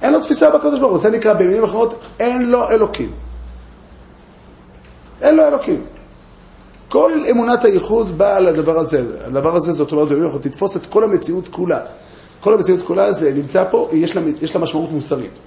[0.03, 3.13] אין לו תפיסה בקדוש ברוך הוא, זה נקרא במילים אחרות, אין לו אלוקים.
[5.23, 5.85] אין לו אלוקים.
[6.89, 9.03] כל אמונת הייחוד באה על הדבר הזה.
[9.25, 11.81] הדבר הזה, זאת אומרת, במילים אחרות, תתפוס את כל המציאות כולה.
[12.41, 15.39] כל המציאות כולה זה נמצא פה, יש לה, יש לה משמעות מוסרית.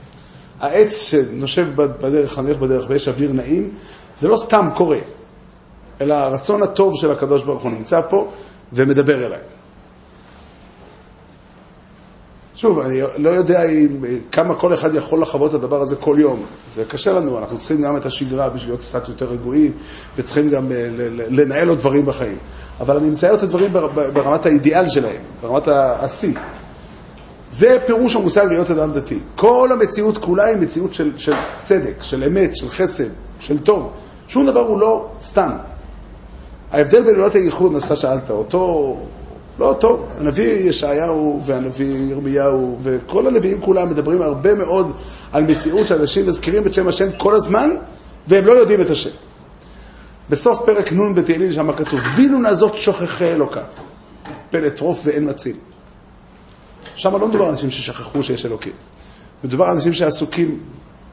[0.60, 3.69] העץ שנושב בדרך, חנך בדרך ויש אוויר נעים,
[4.15, 5.00] זה לא סתם קורה,
[6.02, 8.28] אלא הרצון הטוב של הקדוש ברוך הוא נמצא פה
[8.74, 9.39] ומדבר אליי.
[12.56, 13.88] שוב, אני לא יודע אם,
[14.32, 16.45] כמה כל אחד יכול לחוות את הדבר הזה כל יום.
[16.76, 19.72] זה קשה לנו, אנחנו צריכים גם את השגרה בשביל להיות קצת יותר רגועים,
[20.17, 20.88] וצריכים גם אה,
[21.30, 22.38] לנהל עוד דברים בחיים.
[22.80, 23.74] אבל אני מצייר את הדברים
[24.13, 26.34] ברמת האידיאל שלהם, ברמת השיא.
[27.52, 29.20] זה פירוש המושג להיות אדם דתי.
[29.36, 33.10] כל המציאות כולה היא מציאות של, של צדק, של אמת, של חסד,
[33.40, 33.92] של טוב.
[34.28, 35.52] שום דבר הוא לא סתם.
[36.72, 38.98] ההבדל בין עולות הייחוד, מה שאתה שאלת, אותו,
[39.60, 44.92] לא אותו, הנביא ישעיהו והנביא ירמיהו וכל הנביאים כולם מדברים הרבה מאוד
[45.32, 47.70] על מציאות שאנשים מזכירים את שם השם כל הזמן
[48.28, 49.10] והם לא יודעים את השם.
[50.30, 53.64] בסוף פרק נ' בתהילים שם כתוב, בינו נעזות שוכחי אלוקה,
[54.50, 55.56] פן אטרוף ואין מציל.
[56.96, 58.74] שם לא מדובר על אנשים ששכחו שיש אלוקים.
[59.44, 60.60] מדובר על אנשים שעסוקים,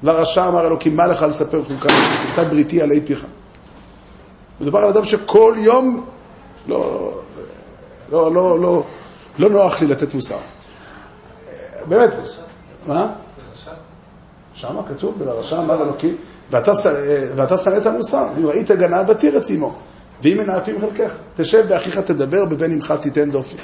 [0.03, 1.89] לרשע אמר אלוקים, מה לך לספר חוקה,
[2.23, 3.27] תישא בריתי עלי פיך.
[4.61, 6.07] מדובר על אדם שכל יום,
[6.69, 7.13] לא,
[8.13, 8.83] לא, לא, לא,
[9.39, 10.37] לא נוח לי לתת מוסר.
[11.89, 12.11] באמת,
[12.87, 13.13] מה?
[14.55, 16.17] שמה כתוב, ולרשע אמר אלוקים,
[16.51, 16.87] ואתה ש-
[17.37, 19.75] ואתה שנא את המוסר, אם ראית גנב ותירץ עמו,
[20.23, 23.57] ואם מנאפים חלקך, תשב באחיך תדבר, בבן עמך תיתן דופי.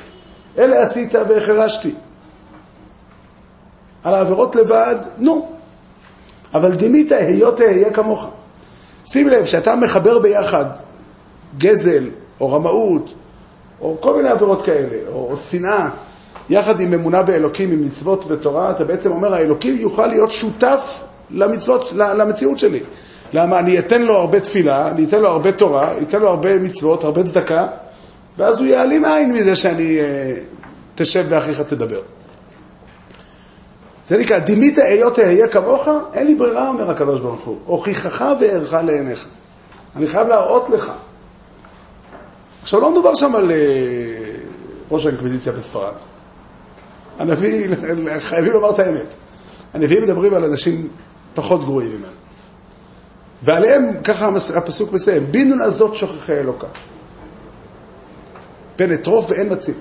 [0.59, 1.95] אלה עשית והחרשתי.
[4.05, 5.49] על העבירות לבד, נו.
[6.55, 8.27] אבל דימית, היות אהיה כמוך.
[9.07, 10.65] שים לב, שאתה מחבר ביחד
[11.59, 12.05] גזל,
[12.41, 13.15] או רמאות,
[13.81, 15.89] או כל מיני עבירות כאלה, או, או שנאה,
[16.51, 21.93] יחד עם אמונה באלוקים, עם מצוות ותורה, אתה בעצם אומר, האלוקים יוכל להיות שותף למצוות,
[21.93, 22.81] למציאות שלי.
[23.33, 23.59] למה?
[23.59, 27.23] אני אתן לו הרבה תפילה, אני אתן לו הרבה תורה, אתן לו הרבה מצוות, הרבה
[27.23, 27.67] צדקה,
[28.37, 30.35] ואז הוא יעלים עין מזה שאני אה,
[30.95, 32.01] תשב ואחיך תדבר.
[34.07, 37.59] זה נקרא, דימית היות אהיה כמוך, אין לי ברירה, אומר הקדוש ברוך הוא.
[37.65, 39.29] הוכיחך ואערך לעיניך.
[39.97, 40.93] אני חייב להראות לך.
[42.63, 43.57] עכשיו, לא מדובר שם על אה,
[44.91, 45.93] ראש האינקוויזיציה בספרד.
[47.19, 47.69] הנביא,
[48.19, 49.15] חייבים לומר את האמת.
[49.75, 50.89] הנביאים מדברים על אנשים
[51.35, 52.13] פחות גרועים ממנו.
[53.43, 56.67] ועליהם, ככה הפסוק מסיים, בינו נעזות שוכחי אלוקה.
[58.77, 59.75] פן אטרוף ואין מציל.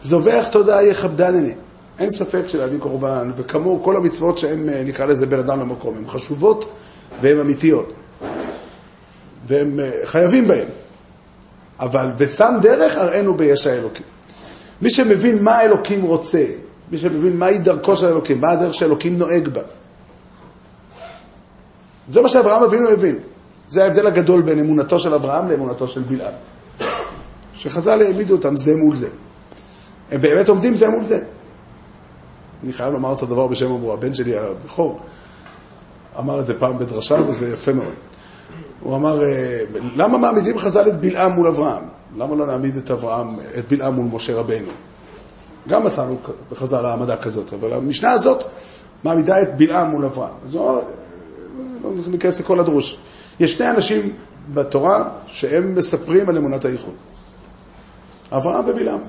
[0.00, 1.54] זובח תודה יכבדנני.
[1.98, 6.08] אין ספק שלהביא קורבן, וכמו כל המצוות שהן, אה, נקרא לזה בין אדם למקום, הן
[6.08, 6.68] חשובות
[7.20, 7.92] והן אמיתיות.
[9.46, 10.66] והם אה, חייבים בהן.
[11.80, 14.06] אבל ושם דרך הראינו ביש האלוקים.
[14.82, 16.44] מי שמבין מה האלוקים רוצה,
[16.90, 19.60] מי שמבין מהי דרכו של האלוקים, מה הדרך שאלוקים נוהג בה.
[22.08, 23.18] זה מה שאברהם אבינו הבין.
[23.68, 26.32] זה ההבדל הגדול בין אמונתו של אברהם לאמונתו של בלעם.
[27.64, 29.08] שחז"ל העמידו אותם זה מול זה.
[30.10, 31.20] הם באמת עומדים זה מול זה.
[32.64, 35.00] אני חייב לומר את הדבר בשם אמרו, הבן שלי הבכור
[36.18, 37.92] אמר את זה פעם בדרשה וזה יפה מאוד.
[38.80, 39.60] הוא אמר, אה,
[39.96, 41.82] למה מעמידים חז"ל את בלעם מול אברהם?
[42.16, 44.70] למה לא נעמיד את אברהם, את בלעם מול משה רבינו?
[45.68, 46.16] גם מצאנו
[46.52, 48.44] בחז"ל העמדה כזאת, אבל המשנה הזאת
[49.04, 50.34] מעמידה את בלעם מול אברהם.
[50.44, 50.80] אז הוא אמר,
[51.82, 52.98] לא ניכנס לכל הדרוש.
[53.40, 54.12] יש שני אנשים
[54.54, 56.94] בתורה שהם מספרים על אמונת הייחוד.
[58.36, 59.00] אברהם ובלעם.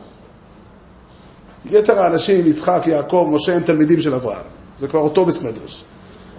[1.65, 4.45] יתר האנשים, יצחק, יעקב, משה, הם תלמידים של אברהם.
[4.79, 5.83] זה כבר אותו בסמדרש.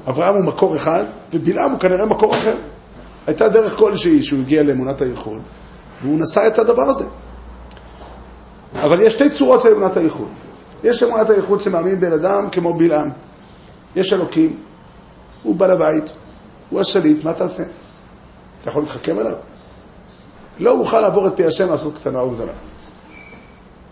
[0.08, 2.56] אברהם הוא מקור אחד, ובלעם הוא כנראה מקור אחר.
[3.26, 5.40] הייתה דרך כלשהי שהוא הגיע לאמונת הייחוד,
[6.02, 7.04] והוא נשא את הדבר הזה.
[8.82, 10.28] אבל יש שתי צורות לאמונת הייחוד.
[10.84, 13.10] יש אמונת הייחוד שמאמין בן אדם כמו בלעם.
[13.96, 14.58] יש אלוקים,
[15.42, 16.12] הוא בעל הבית,
[16.70, 17.62] הוא השליט, מה תעשה?
[18.62, 19.34] אתה יכול להתחכם עליו?
[20.58, 22.52] לא אוכל לעבור את פי השם לעשות קטנה או גדולה.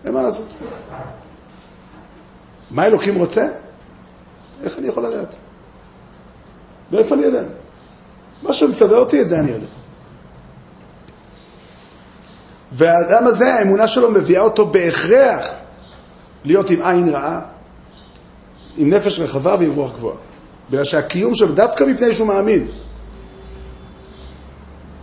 [0.05, 0.53] אין מה לעשות.
[2.71, 3.47] מה אלוקים רוצה?
[4.63, 5.35] איך אני יכול לדעת?
[6.91, 7.43] מאיפה אני יודע?
[8.43, 9.67] מה שמצווה אותי, את זה אני יודע.
[12.71, 15.47] והאדם הזה, האמונה שלו מביאה אותו בהכרח
[16.43, 17.41] להיות עם עין רעה,
[18.77, 20.17] עם נפש רחבה ועם רוח גבוהה.
[20.69, 22.67] בגלל שהקיום שלו, דווקא מפני שהוא מאמין,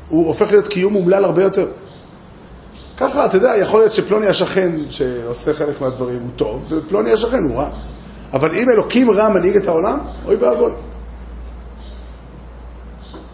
[0.09, 1.69] הוא הופך להיות קיום אומלל הרבה יותר.
[3.03, 7.57] ככה, אתה יודע, יכול להיות שפלוני השכן שעושה חלק מהדברים הוא טוב, ופלוני השכן הוא
[7.57, 7.71] רע.
[8.33, 10.73] אבל אם אלוקים רע מנהיג את העולם, אוי ואבוי.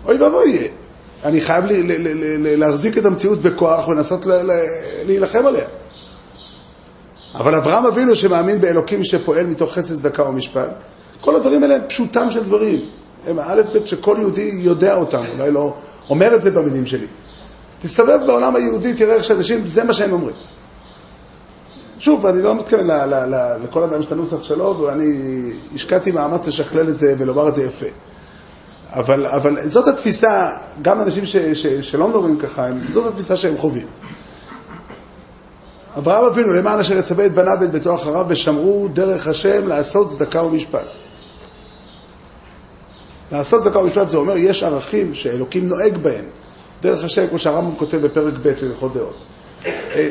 [0.04, 0.68] אוי ואבוי.
[1.24, 4.60] אני חייב לי, ל, ל, ל, להחזיק את המציאות בכוח ולנסות ל, ל,
[5.06, 5.64] להילחם עליה.
[7.34, 10.70] אבל אברהם אבינו שמאמין באלוקים שפועל מתוך חסד, צדקה ומשפט,
[11.20, 12.80] כל הדברים האלה הם פשוטם של דברים.
[13.26, 15.74] הם א' ב' שכל יהודי יודע אותם, אולי לא
[16.10, 17.06] אומר את זה במילים שלי.
[17.80, 20.36] תסתובב בעולם היהודי, תראה איך שאנשים, זה מה שהם אומרים.
[21.98, 22.86] שוב, אני לא מתכוון
[23.62, 25.12] לכל אדם יש את הנוסח שלו, ואני
[25.74, 27.86] השקעתי מאמץ לשכלל את זה ולומר את זה יפה.
[28.92, 30.50] אבל, אבל זאת התפיסה,
[30.82, 33.86] גם אנשים ש, ש, שלא מדברים ככה, הם, זאת התפיסה שהם חווים.
[35.98, 40.42] אברהם אבינו, למען אשר יצווה את בניו ואת ביתו אחריו, ושמרו דרך השם לעשות צדקה
[40.42, 40.86] ומשפט.
[43.32, 46.24] לעשות צדקה ומשפט זה אומר, יש ערכים שאלוקים נוהג בהם.
[46.82, 49.24] דרך השם, כמו שהרמב"ם כותב בפרק ב' של הלכות דעות.
[49.66, 50.10] אה,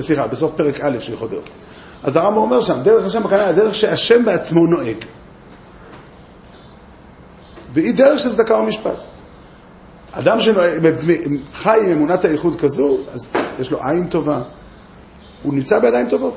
[0.00, 1.48] סליחה, בסוף פרק א' של הלכות דעות.
[2.02, 4.96] אז הרמב"ם אומר שם, דרך השם בכנראה, הדרך שהשם בעצמו נוהג.
[7.72, 8.98] והיא דרך של צדקה ומשפט.
[10.12, 13.28] אדם שחי עם אמונת הייחוד כזו, אז
[13.60, 14.42] יש לו עין טובה,
[15.42, 16.36] הוא נמצא בידיים טובות.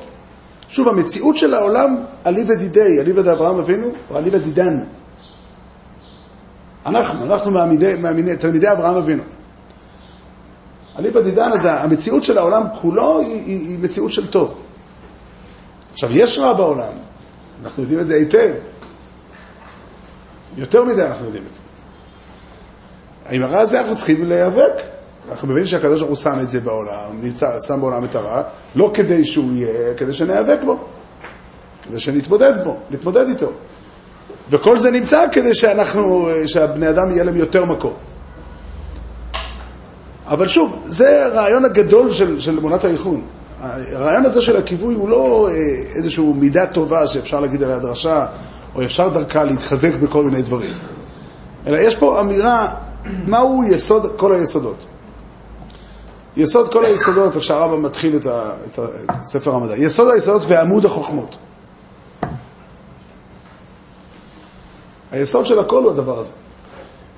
[0.68, 4.84] שוב, המציאות של העולם, עלי ודידי, עלי ודאברהם אבינו, או עלי ודידן.
[6.86, 9.22] אנחנו, אנחנו מעמידי, מעמידי, תלמידי אברהם אבינו.
[10.94, 14.60] עלי ודידן, אז המציאות של העולם כולו היא, היא, היא מציאות של טוב.
[15.92, 16.92] עכשיו, יש רע בעולם,
[17.64, 18.52] אנחנו יודעים את זה היטב.
[20.56, 21.62] יותר מדי אנחנו יודעים את זה.
[23.30, 24.72] עם הרע הזה אנחנו צריכים להיאבק.
[25.30, 28.42] אנחנו מבינים שהקדוש ברוך הוא שם את זה בעולם, נמצא, שם בעולם את הרע,
[28.74, 30.78] לא כדי שהוא יהיה, כדי שניאבק בו.
[31.82, 33.52] כדי שנתמודד בו, נתמודד איתו.
[34.50, 37.92] וכל זה נמצא כדי שאנחנו, שהבני אדם יהיה להם יותר מקום.
[40.26, 43.22] אבל שוב, זה הרעיון הגדול של, של אמונת האיחון.
[43.92, 45.56] הרעיון הזה של הכיווי הוא לא אה,
[45.96, 48.26] איזושהי מידה טובה שאפשר להגיד עליה דרשה,
[48.74, 50.72] או אפשר דרכה להתחזק בכל מיני דברים.
[51.66, 52.74] אלא יש פה אמירה,
[53.26, 54.86] מהו יסוד כל היסודות.
[56.36, 59.76] יסוד כל היסודות, איך שהרמב"ם מתחיל את, ה, את, ה, את ספר המדע.
[59.76, 61.36] יסוד היסודות ועמוד החוכמות.
[65.10, 66.34] היסוד של הכל הוא הדבר הזה.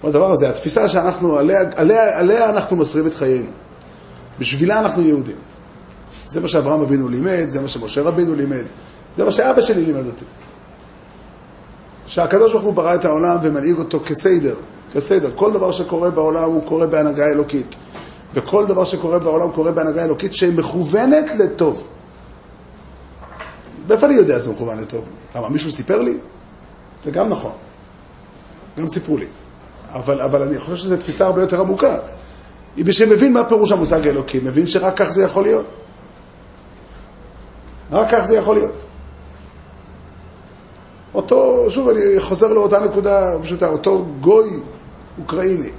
[0.01, 3.51] הוא הדבר הזה, התפיסה שאנחנו, עליה, עליה, עליה אנחנו מסרים את חיינו.
[4.39, 5.37] בשבילה אנחנו יהודים.
[6.27, 8.65] זה מה שאברהם אבינו לימד, זה מה שמשה רבינו לימד,
[9.15, 10.25] זה מה שאבא שלי לימד אותי.
[12.07, 14.57] שהקדוש ברוך הוא ברא את העולם ומנהיג אותו כסיידר,
[14.95, 15.31] כסיידר.
[15.35, 17.77] כל דבר שקורה בעולם הוא קורה בהנהגה אלוקית.
[18.35, 21.87] וכל דבר שקורה בעולם קורה בהנהגה אלוקית שהיא מכוונת לטוב.
[23.89, 25.05] מאיפה אני יודע שזה מכוון לטוב?
[25.35, 26.15] למה, מישהו סיפר לי?
[27.03, 27.53] זה גם נכון.
[28.79, 29.27] גם סיפרו לי.
[29.93, 31.97] אבל, אבל אני חושב שזו תפיסה הרבה יותר עמוקה.
[32.91, 35.67] שמבין מה פירוש המושג האלוקי, מבין שרק כך זה יכול להיות.
[37.93, 38.85] רק כך זה יכול להיות.
[41.15, 44.51] אותו, שוב, אני חוזר לאותה נקודה פשוטה, אותו גוי
[45.19, 45.71] אוקראיני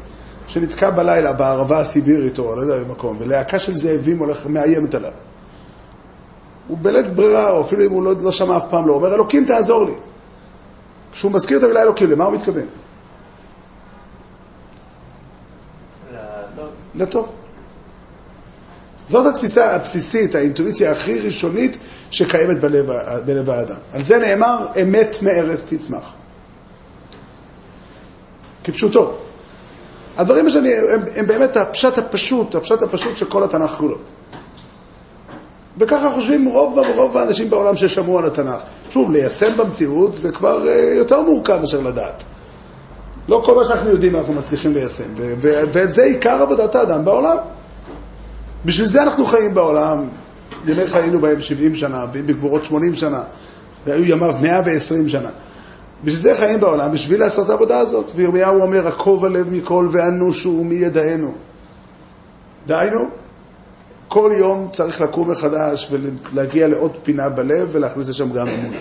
[0.47, 5.11] שנתקע בלילה בערבה הסיבירית או לא יודע במקום, ולהקה של זאבים הולך, מאיימת עליו.
[6.67, 9.45] הוא בלית ברירה, או אפילו אם הוא לא, לא שמע אף פעם לא, אומר, אלוקים
[9.45, 9.93] תעזור לי.
[11.11, 12.65] כשהוא מזכיר את המילה אלוקים, למה הוא מתכוון?
[16.95, 17.31] לטוב.
[19.07, 21.77] זאת התפיסה הבסיסית, האינטואיציה הכי ראשונית
[22.11, 22.91] שקיימת בלב,
[23.25, 23.75] בלב האדם.
[23.93, 26.13] על זה נאמר, אמת מארץ תצמח.
[28.63, 29.13] כפשוטו.
[30.17, 33.97] הדברים שאני, הם, הם באמת הפשט הפשוט, הפשט הפשוט של כל התנ"ך כולו.
[35.77, 38.59] וככה חושבים רוב, רוב האנשים בעולם ששמעו על התנ"ך.
[38.89, 42.23] שוב, ליישם במציאות זה כבר אה, יותר מורכב מאשר לדעת.
[43.27, 45.03] לא כל מה שאנחנו יודעים אנחנו מצליחים ליישם,
[45.39, 47.37] וזה עיקר עבודת האדם בעולם.
[48.65, 50.07] בשביל זה אנחנו חיים בעולם,
[50.67, 53.23] ימי חיינו בהם 70 שנה, בגבורות 80 שנה,
[53.85, 55.29] והיו ימיו 120 שנה.
[56.03, 58.11] בשביל זה חיים בעולם, בשביל לעשות את העבודה הזאת.
[58.15, 61.33] וירמיהו אומר, עקוב הלב מכל ואנושו ומי ידענו.
[62.67, 63.09] דהיינו,
[64.07, 68.77] כל יום צריך לקום מחדש ולהגיע לעוד פינה בלב ולהכניס לשם גם אמונה.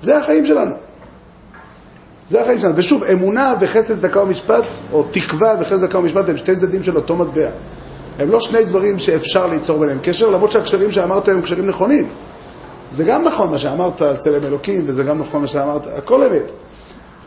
[0.00, 0.74] זה החיים שלנו.
[2.30, 2.76] זה החיים שלנו.
[2.76, 7.16] ושוב, אמונה וחסד צדקה ומשפט, או תקווה וחסד צדקה ומשפט, הם שתי צדדים של אותו
[7.16, 7.48] מטבע.
[8.18, 12.08] הם לא שני דברים שאפשר ליצור ביניהם קשר, למרות שהקשרים שאמרת הם קשרים נכונים.
[12.90, 16.52] זה גם נכון מה שאמרת על צלם אלוקים, וזה גם נכון מה שאמרת, הכל אמת.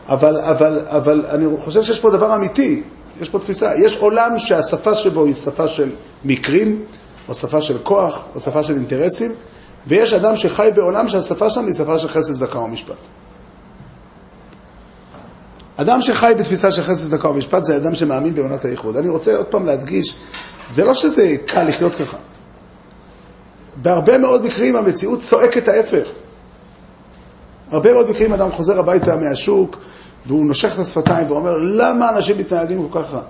[0.08, 2.82] אבל, אבל, אבל אני חושב שיש פה דבר אמיתי,
[3.20, 3.72] יש פה תפיסה.
[3.76, 5.90] יש עולם שהשפה שבו היא שפה של
[6.24, 6.82] מקרים,
[7.28, 9.32] או שפה של כוח, או שפה של אינטרסים,
[9.86, 13.21] ויש אדם שחי בעולם שהשפה שם היא שפה של חסד, צדקה ומשפט.
[15.76, 18.96] אדם שחי בתפיסה של חסד, צדקה ומשפט זה אדם שמאמין בעונת הייחוד.
[18.96, 20.14] אני רוצה עוד פעם להדגיש,
[20.70, 22.16] זה לא שזה קל לחיות ככה.
[23.82, 26.08] בהרבה מאוד מקרים המציאות צועקת ההפך.
[27.70, 29.78] הרבה מאוד מקרים אדם חוזר הביתה מהשוק
[30.26, 33.22] והוא נושך את השפתיים ואומר, למה אנשים מתנהגים כל כך רע?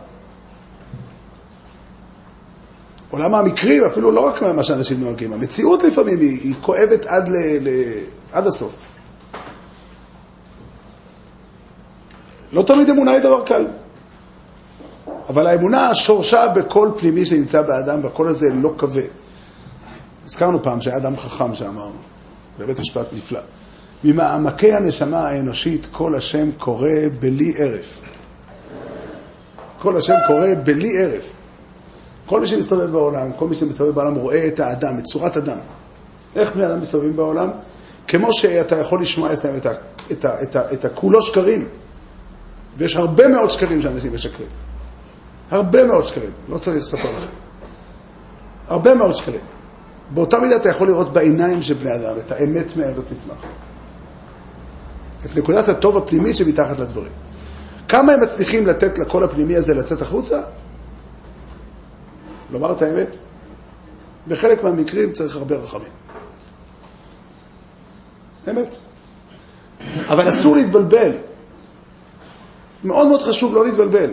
[3.10, 7.36] עולם המקרים, אפילו לא רק מה שאנשים נוהגים, המציאות לפעמים היא, היא כואבת עד, ל,
[7.36, 7.68] ל,
[8.32, 8.72] עד הסוף.
[12.52, 13.66] לא תמיד אמונה היא דבר קל.
[15.28, 19.02] אבל האמונה שורשה בקול פנימי שנמצא באדם, והקול הזה לא כבה.
[20.26, 21.90] הזכרנו פעם שהיה אדם חכם שאמר,
[22.58, 23.40] בבית משפט נפלא,
[24.04, 26.88] ממעמקי הנשמה האנושית כל השם קורא
[27.20, 28.02] בלי ערף.
[29.78, 31.28] כל השם קורא בלי ערף.
[32.26, 35.58] כל מי שמסתובב בעולם, כל מי שמסתובב בעולם רואה את האדם, את צורת אדם.
[36.36, 37.50] איך בני אדם מסתובבים בעולם?
[38.08, 39.72] כמו שאתה יכול לשמוע אצלם את, ה,
[40.12, 41.68] את, את, את הכולו שקרים.
[42.76, 44.48] ויש הרבה מאוד שקרים שאנשים משקרים.
[45.50, 47.30] הרבה מאוד שקרים, לא צריך לספר לכם.
[48.66, 49.40] הרבה מאוד שקרים.
[50.14, 53.42] באותה מידה אתה יכול לראות בעיניים של בני אדם את האמת מארץ תצמח.
[55.26, 57.12] את נקודת הטוב הפנימית שמתחת לדברים.
[57.88, 60.40] כמה הם מצליחים לתת לקול הפנימי הזה לצאת החוצה?
[62.50, 63.16] לומר את האמת?
[64.28, 65.92] בחלק מהמקרים צריך הרבה רחמים.
[68.50, 68.76] אמת.
[70.08, 71.12] אבל אסור להתבלבל.
[72.84, 74.10] מאוד מאוד חשוב לא להתבלבל.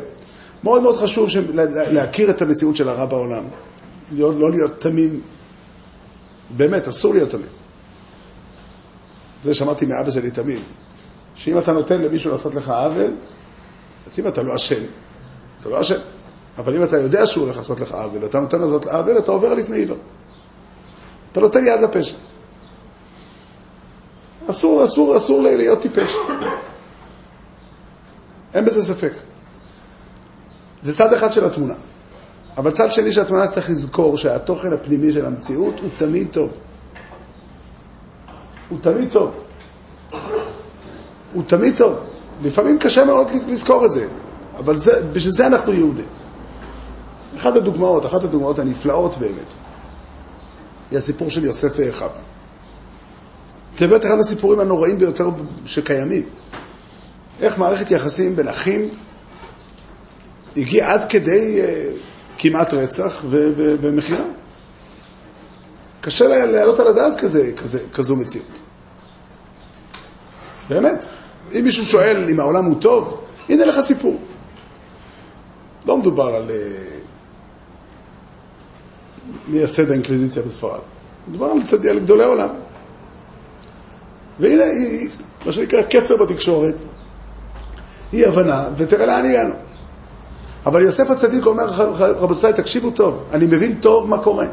[0.64, 1.30] מאוד מאוד חשוב
[1.74, 3.44] להכיר את המציאות של הרע בעולם.
[4.12, 5.22] להיות, לא להיות תמים.
[6.58, 7.60] באמת, אסור להיות תמים.
[9.42, 10.62] זה שמעתי מאבא שלי תמיד,
[11.36, 13.12] שאם אתה נותן למישהו לעשות לך עוול,
[14.08, 14.82] אז אם אתה לא אשם,
[15.62, 16.00] אתה לא אשם.
[16.58, 19.54] אבל אם אתה יודע שהוא הולך לעשות לך עוול, אתה נותן לעשות עוול, אתה עובר
[19.54, 19.98] לפני עיוור.
[21.32, 22.16] אתה נותן יד לפשע.
[24.50, 26.16] אסור, אסור, אסור להיות טיפש.
[28.54, 29.12] אין בזה ספק.
[30.82, 31.74] זה צד אחד של התמונה.
[32.58, 36.50] אבל צד שני של התמונה צריך לזכור שהתוכן הפנימי של המציאות הוא תמיד טוב.
[38.70, 39.32] הוא תמיד טוב.
[41.34, 41.94] הוא תמיד טוב.
[42.44, 44.08] לפעמים קשה מאוד לזכור את זה,
[44.58, 46.06] אבל זה, בשביל זה אנחנו יהודים.
[47.38, 49.54] אחת הדוגמאות, אחת הדוגמאות הנפלאות באמת,
[50.92, 52.10] היא הסיפור של יוסף ואחיו.
[53.76, 55.30] זה באמת אחד הסיפורים הנוראים ביותר
[55.66, 56.24] שקיימים.
[57.42, 58.90] איך מערכת יחסים בין אחים
[60.58, 61.66] הגיע עד כדי uh,
[62.38, 63.22] כמעט רצח
[63.82, 64.26] ומכירה.
[66.02, 68.60] קשה להעלות על הדעת כזה, כזה, כזו מציאות.
[70.70, 71.06] באמת.
[71.52, 74.18] אם מישהו שואל אם העולם הוא טוב, הנה לך סיפור.
[75.86, 76.54] לא מדובר על uh,
[79.48, 80.80] מייסד האינקוויזיציה בספרד.
[81.28, 82.50] מדובר על, צדי, על גדולי העולם.
[84.40, 84.64] והנה,
[85.46, 86.76] מה שנקרא קצר בתקשורת,
[88.12, 89.54] היא הבנה, ותראה לאן הגענו.
[90.66, 91.66] אבל יוסף הצדיק אומר,
[91.98, 94.48] רבותיי, תקשיבו טוב, אני מבין טוב מה קורה.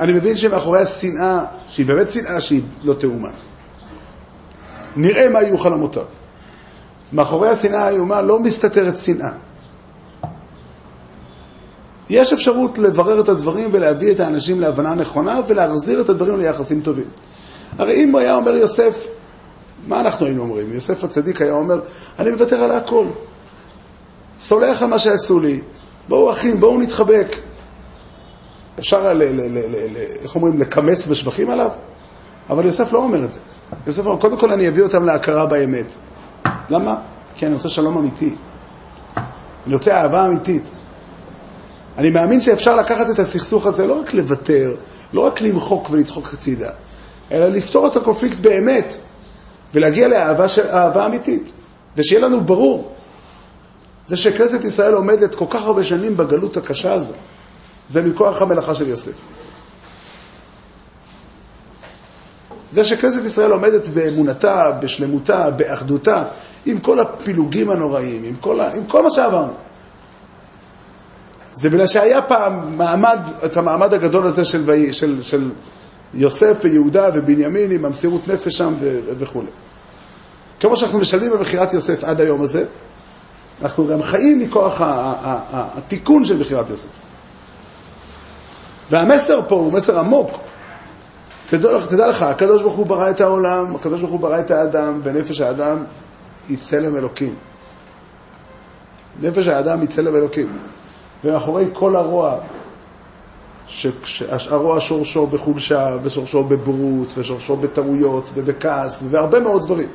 [0.00, 3.30] אני מבין שמאחורי השנאה, שהיא באמת שנאה שהיא לא תאומן.
[4.96, 6.04] נראה מה יהיו חלומותיו.
[7.12, 9.32] מאחורי השנאה האיומה לא מסתתרת שנאה.
[12.10, 17.06] יש אפשרות לברר את הדברים ולהביא את האנשים להבנה נכונה ולהחזיר את הדברים ליחסים טובים.
[17.78, 19.06] הרי אם היה אומר יוסף,
[19.88, 20.72] מה אנחנו היינו אומרים?
[20.72, 21.80] יוסף הצדיק היה אומר,
[22.18, 23.06] אני מוותר על הכל.
[24.38, 25.60] סולח על מה שעשו לי,
[26.08, 27.36] בואו אחים, בואו נתחבק.
[28.78, 31.70] אפשר, ל, ל, ל, ל, ל, איך אומרים, לקמץ בשבחים עליו?
[32.50, 33.40] אבל יוסף לא אומר את זה.
[33.86, 35.96] יוסף אומר, קודם כל אני אביא אותם להכרה באמת.
[36.70, 36.96] למה?
[37.34, 38.34] כי אני רוצה שלום אמיתי.
[39.66, 40.70] אני רוצה אהבה אמיתית.
[41.98, 44.74] אני מאמין שאפשר לקחת את הסכסוך הזה, לא רק לוותר,
[45.12, 46.70] לא רק למחוק ולדחוק הצידה,
[47.32, 48.96] אלא לפתור את הקונפליקט באמת,
[49.74, 51.52] ולהגיע לאהבה אמיתית.
[51.96, 52.94] ושיהיה לנו ברור
[54.06, 57.14] זה שכנסת ישראל עומדת כל כך הרבה שנים בגלות הקשה הזו.
[57.88, 59.12] זה מכוח המלאכה של יוסף.
[62.72, 66.24] זה שכנסת ישראל עומדת באמונתה, בשלמותה, באחדותה,
[66.66, 68.74] עם כל הפילוגים הנוראים, עם כל, ה...
[68.74, 69.52] עם כל מה שעברנו.
[71.52, 75.50] זה בגלל שהיה פעם מעמד, את המעמד הגדול הזה של, של, של, של
[76.14, 79.42] יוסף ויהודה ובנימין עם המסירות נפש שם ו- וכו'.
[80.60, 82.64] כמו שאנחנו משלמים במכירת יוסף עד היום הזה,
[83.62, 86.88] אנחנו גם חיים מכוח ה- ה- ה- ה- התיקון של מכירת יוסף.
[88.90, 90.30] והמסר פה הוא מסר עמוק.
[91.46, 95.00] תדע, תדע לך, הקדוש ברוך הוא ברא את העולם, הקדוש ברוך הוא ברא את האדם,
[95.02, 95.84] ונפש האדם
[96.48, 97.34] היא צלם אלוקים.
[99.20, 100.58] נפש האדם היא צלם אלוקים.
[101.24, 102.38] ומאחורי כל הרוע,
[103.72, 109.88] ש- ש- הרוע שורשו בחולשה, ושורשו בבורות, ושורשו בטעויות, ובכעס, והרבה מאוד דברים.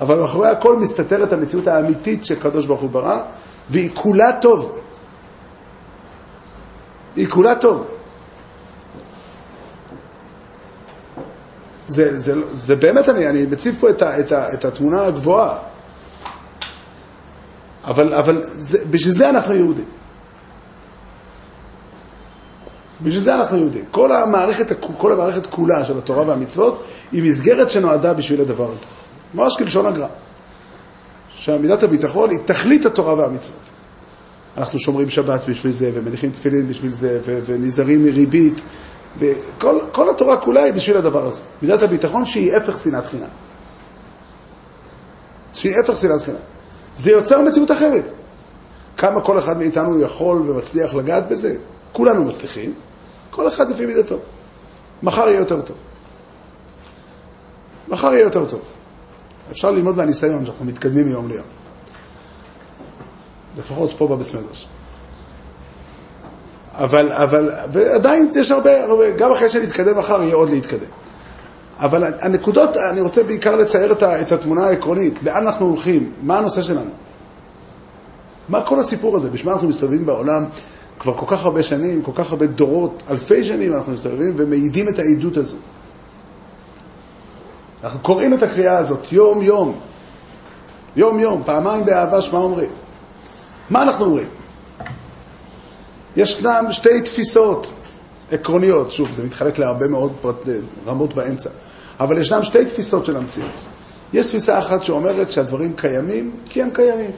[0.00, 3.22] אבל מאחורי הכל מסתתרת המציאות האמיתית שקדוש ברוך הוא ברא,
[3.70, 4.78] והיא כולה טוב.
[7.16, 7.86] היא כולה טוב.
[11.88, 15.58] זה, זה, זה באמת, אני, אני מציב פה את, ה, את, ה, את התמונה הגבוהה.
[17.84, 20.01] אבל, אבל זה, בשביל זה אנחנו יהודים.
[23.02, 23.84] בשביל זה אנחנו יהודים.
[23.90, 28.86] כל המערכת, כל המערכת כולה של התורה והמצוות היא מסגרת שנועדה בשביל הדבר הזה.
[29.34, 30.06] ממש כלשון הגר"א.
[31.34, 33.58] שעמידת הביטחון היא תכלית התורה והמצוות.
[34.56, 38.62] אנחנו שומרים שבת בשביל זה, ומניחים תפילין בשביל זה, ו- ונזהרים מריבית,
[39.18, 41.42] וכל כל התורה כולה היא בשביל הדבר הזה.
[41.62, 43.28] מידת הביטחון שהיא הפך שנאת חינם.
[45.54, 46.38] שהיא הפך שנאת חינם.
[46.96, 48.12] זה יוצר מציאות אחרת.
[48.96, 51.54] כמה כל אחד מאיתנו יכול ומצליח לגעת בזה?
[51.92, 52.74] כולנו מצליחים,
[53.32, 54.16] כל אחד לפי מידתו.
[55.02, 55.76] מחר יהיה יותר טוב.
[57.88, 58.60] מחר יהיה יותר טוב.
[59.50, 61.46] אפשר ללמוד מהניסיון שאנחנו מתקדמים מיום ליום.
[63.58, 64.68] לפחות פה בבית מדרש.
[66.72, 70.90] אבל, אבל, ועדיין יש הרבה, הרבה, גם אחרי שנתקדם מחר יהיה עוד להתקדם.
[71.78, 76.62] אבל הנקודות, אני רוצה בעיקר לצייר את, את התמונה העקרונית, לאן אנחנו הולכים, מה הנושא
[76.62, 76.90] שלנו.
[78.48, 80.44] מה כל הסיפור הזה, בשביל מה אנחנו מסתובבים בעולם
[80.98, 84.98] כבר כל כך הרבה שנים, כל כך הרבה דורות, אלפי שנים אנחנו מסתובבים ומעידים את
[84.98, 85.56] העדות הזו.
[87.84, 89.80] אנחנו קוראים את הקריאה הזאת יום-יום,
[90.96, 92.70] יום-יום, פעמיים באהבה, שמה אומרים?
[93.70, 94.28] מה אנחנו אומרים?
[96.16, 97.72] ישנם שתי תפיסות
[98.30, 100.48] עקרוניות, שוב, זה מתחלק להרבה מאוד פרט,
[100.86, 101.50] רמות באמצע,
[102.00, 103.64] אבל ישנם שתי תפיסות של המציאות.
[104.12, 107.10] יש תפיסה אחת שאומרת שהדברים קיימים כי הם קיימים.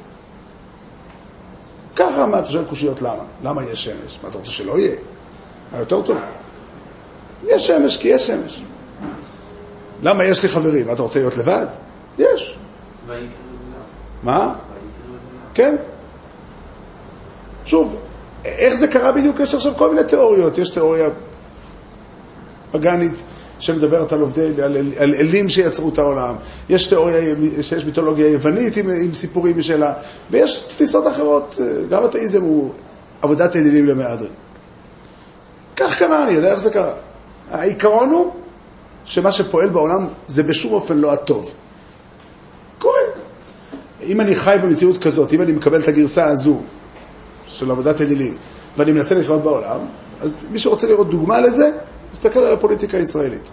[1.97, 3.22] ככה, מה אתה שואל קושיות למה?
[3.45, 4.18] למה יש שמש?
[4.22, 4.97] מה אתה רוצה שלא יהיה?
[5.72, 6.18] מה יותר טוב?
[7.47, 8.62] יש שמש כי יש שמש.
[10.03, 10.90] למה יש לי חברים?
[10.90, 11.66] אתה רוצה להיות לבד?
[12.18, 12.59] יש.
[14.22, 14.55] מה?
[15.55, 15.76] כן.
[17.64, 17.99] שוב,
[18.45, 19.40] איך זה קרה בדיוק?
[19.40, 20.59] יש עכשיו כל מיני תיאוריות.
[20.59, 21.09] יש תיאוריה
[22.70, 23.22] פגאנית
[23.59, 26.34] שמדברת על עובדי, על, על אלים שיצרו את העולם.
[26.68, 29.92] יש תיאוריה, שיש מיתולוגיה יוונית עם, עם סיפורים משלה,
[30.30, 31.59] ויש תפיסות אחרות.
[31.90, 32.70] גם התאיזם הוא
[33.22, 34.32] עבודת אלילים למהדרין.
[35.76, 36.94] כך קרה, אני יודע איך זה קרה.
[37.50, 38.32] העיקרון הוא
[39.05, 41.55] שמה שפועל בעולם זה בשום אופן לא הטוב.
[42.78, 43.00] קורה.
[44.02, 46.61] אם אני חי במציאות כזאת, אם אני מקבל את הגרסה הזו
[47.46, 48.36] של עבודת אלילים,
[48.76, 49.80] ואני מנסה לחיות בעולם,
[50.20, 51.70] אז מי שרוצה לראות דוגמה לזה,
[52.14, 53.52] מסתכל על הפוליטיקה הישראלית.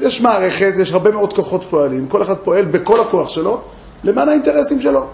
[0.00, 3.60] יש מערכת, יש הרבה מאוד כוחות פועלים, כל אחד פועל בכל הכוח שלו
[4.04, 5.06] למען האינטרסים שלו.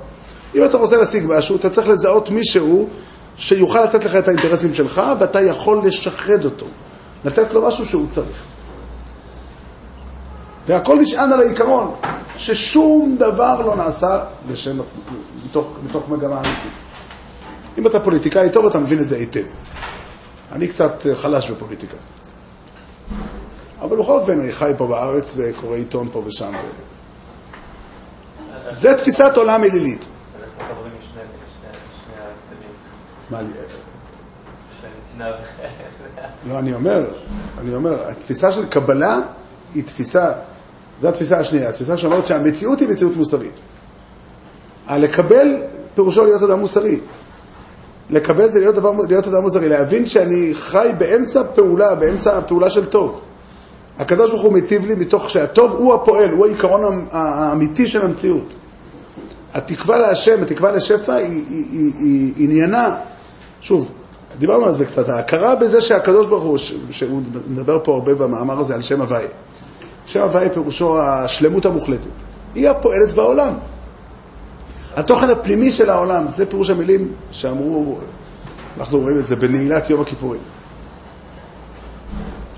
[0.55, 2.89] אם אתה רוצה להשיג משהו, אתה צריך לזהות מישהו
[3.37, 6.67] שיוכל לתת לך את האינטרסים שלך, ואתה יכול לשחד אותו,
[7.25, 8.43] לתת לו משהו שהוא צריך.
[10.67, 11.95] והכל נשען על העיקרון
[12.37, 14.21] ששום דבר לא נעשה
[14.51, 15.01] לשם עצמו,
[15.47, 16.73] מתוך, מתוך מגמה אמיתית.
[17.79, 19.47] אם אתה פוליטיקאי טוב, אתה מבין את זה היטב.
[20.53, 21.97] אני קצת חלש בפוליטיקה.
[23.81, 26.53] אבל בכל אופן, אני חי פה בארץ וקורא עיתון פה ושם.
[28.71, 30.09] זה תפיסת עולם אלילית.
[36.47, 37.11] לא, אני אומר,
[37.59, 39.19] אני אומר, התפיסה של קבלה
[39.75, 40.33] היא תפיסה,
[41.01, 43.61] זו התפיסה השנייה, התפיסה שאומרת שהמציאות היא מציאות מוסרית.
[44.87, 45.57] הלקבל
[45.95, 47.01] פירושו להיות אדם מוסרי.
[48.11, 52.85] לקבל זה להיות, דבר, להיות אדם מוסרי, להבין שאני חי באמצע פעולה, באמצע הפעולה של
[52.85, 53.21] טוב.
[53.99, 58.55] הקדוש ברוך הוא מיטיב לי מתוך שהטוב הוא הפועל, הוא העיקרון האמיתי של המציאות.
[59.53, 62.97] התקווה להשם, התקווה לשפע, היא, היא, היא, היא עניינה,
[63.61, 63.91] שוב,
[64.39, 66.59] דיברנו על זה קצת, ההכרה בזה שהקדוש ברוך הוא,
[66.91, 69.25] שהוא מדבר פה הרבה במאמר הזה על שם הוואי.
[70.07, 72.11] שם הוואי פירושו השלמות המוחלטת.
[72.55, 73.53] היא הפועלת בעולם.
[74.99, 77.99] התוכן הפנימי של העולם, זה פירוש המילים שאמרו
[78.79, 80.41] אנחנו רואים את זה בנעילת יום הכיפורים.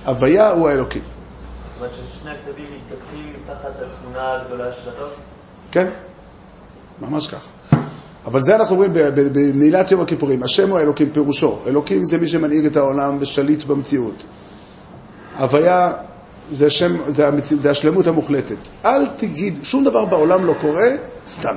[0.07, 1.03] הוויה הוא האלוקים.
[1.03, 5.09] זאת אומרת ששני הכתבים מתגפים תחת התמונה הגדולה של הטוב?
[5.73, 5.89] כן,
[7.01, 7.47] ממש כך.
[8.25, 10.43] אבל זה אנחנו רואים בנעילת יום הכיפורים.
[10.43, 11.59] השם הוא האלוקים פירושו.
[11.67, 14.27] אלוקים זה מי שמנהיג את העולם ושליט במציאות.
[15.39, 15.93] הוויה
[16.51, 18.69] זה, השם, זה, המציאות, זה השלמות המוחלטת.
[18.85, 20.89] אל תגיד, שום דבר בעולם לא קורה
[21.27, 21.57] סתם.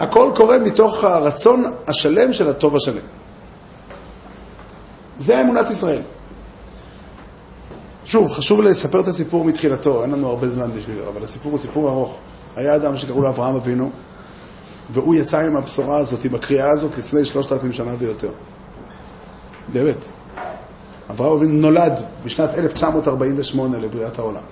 [0.00, 3.02] הכל קורה מתוך הרצון השלם של הטוב השלם.
[5.18, 6.02] זה אמונת ישראל.
[8.04, 11.88] שוב, חשוב לספר את הסיפור מתחילתו, אין לנו הרבה זמן בשבילו, אבל הסיפור הוא סיפור
[11.88, 12.18] ארוך.
[12.56, 13.90] היה אדם שקראו לו אברהם אבינו,
[14.90, 18.30] והוא יצא עם הבשורה הזאת, עם הקריאה הזאת, לפני שלושת אלפים שנה ויותר.
[19.72, 20.08] באמת.
[21.10, 24.42] אברהם אבינו נולד בשנת 1948 לבריאת העולם.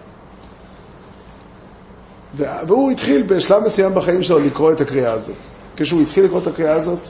[2.37, 5.37] והוא התחיל בשלב מסוים בחיים שלו לקרוא את הקריאה הזאת.
[5.77, 7.09] כשהוא התחיל לקרוא את הקריאה הזאת,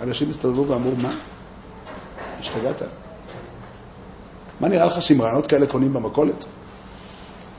[0.00, 1.14] אנשים הסתובבו ואמרו, מה?
[2.40, 2.82] השתגעת?
[4.60, 6.44] מה נראה לך שעם רעיונות כאלה קונים במכולת?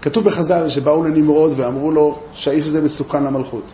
[0.02, 3.74] כתוב בחז"ל שבאו לנמרוד ואמרו לו שהאיש הזה מסוכן למלכות.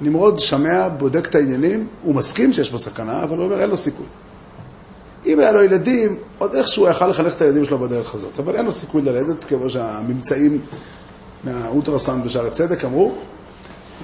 [0.00, 3.76] נמרוד שמע, בודק את העניינים, הוא מסכים שיש בו סכנה, אבל הוא אומר, אין לו
[3.76, 4.06] סיכוי.
[5.26, 8.64] אם היה לו ילדים, עוד איכשהו יכל לחנך את הילדים שלו בדרך הזאת, אבל אין
[8.64, 10.60] לו סיכוי ללדת, כמו שהממצאים
[11.44, 13.14] מהאולטרסאונד בשערי צדק אמרו,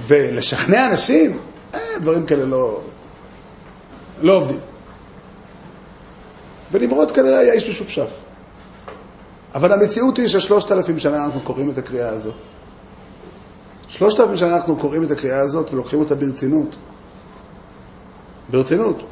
[0.06, 1.38] ולשכנע אנשים,
[1.74, 2.80] אה, דברים כאלה לא,
[4.22, 4.58] לא עובדים.
[6.72, 8.10] ונמרוד כנראה היה איש משופשף.
[9.54, 12.34] אבל המציאות היא ששלושת אלפים שנה אנחנו קוראים את הקריאה הזאת.
[13.88, 16.76] שלושת אלפים שנה אנחנו קוראים את הקריאה הזאת ולוקחים אותה ברצינות.
[18.50, 19.02] ברצינות.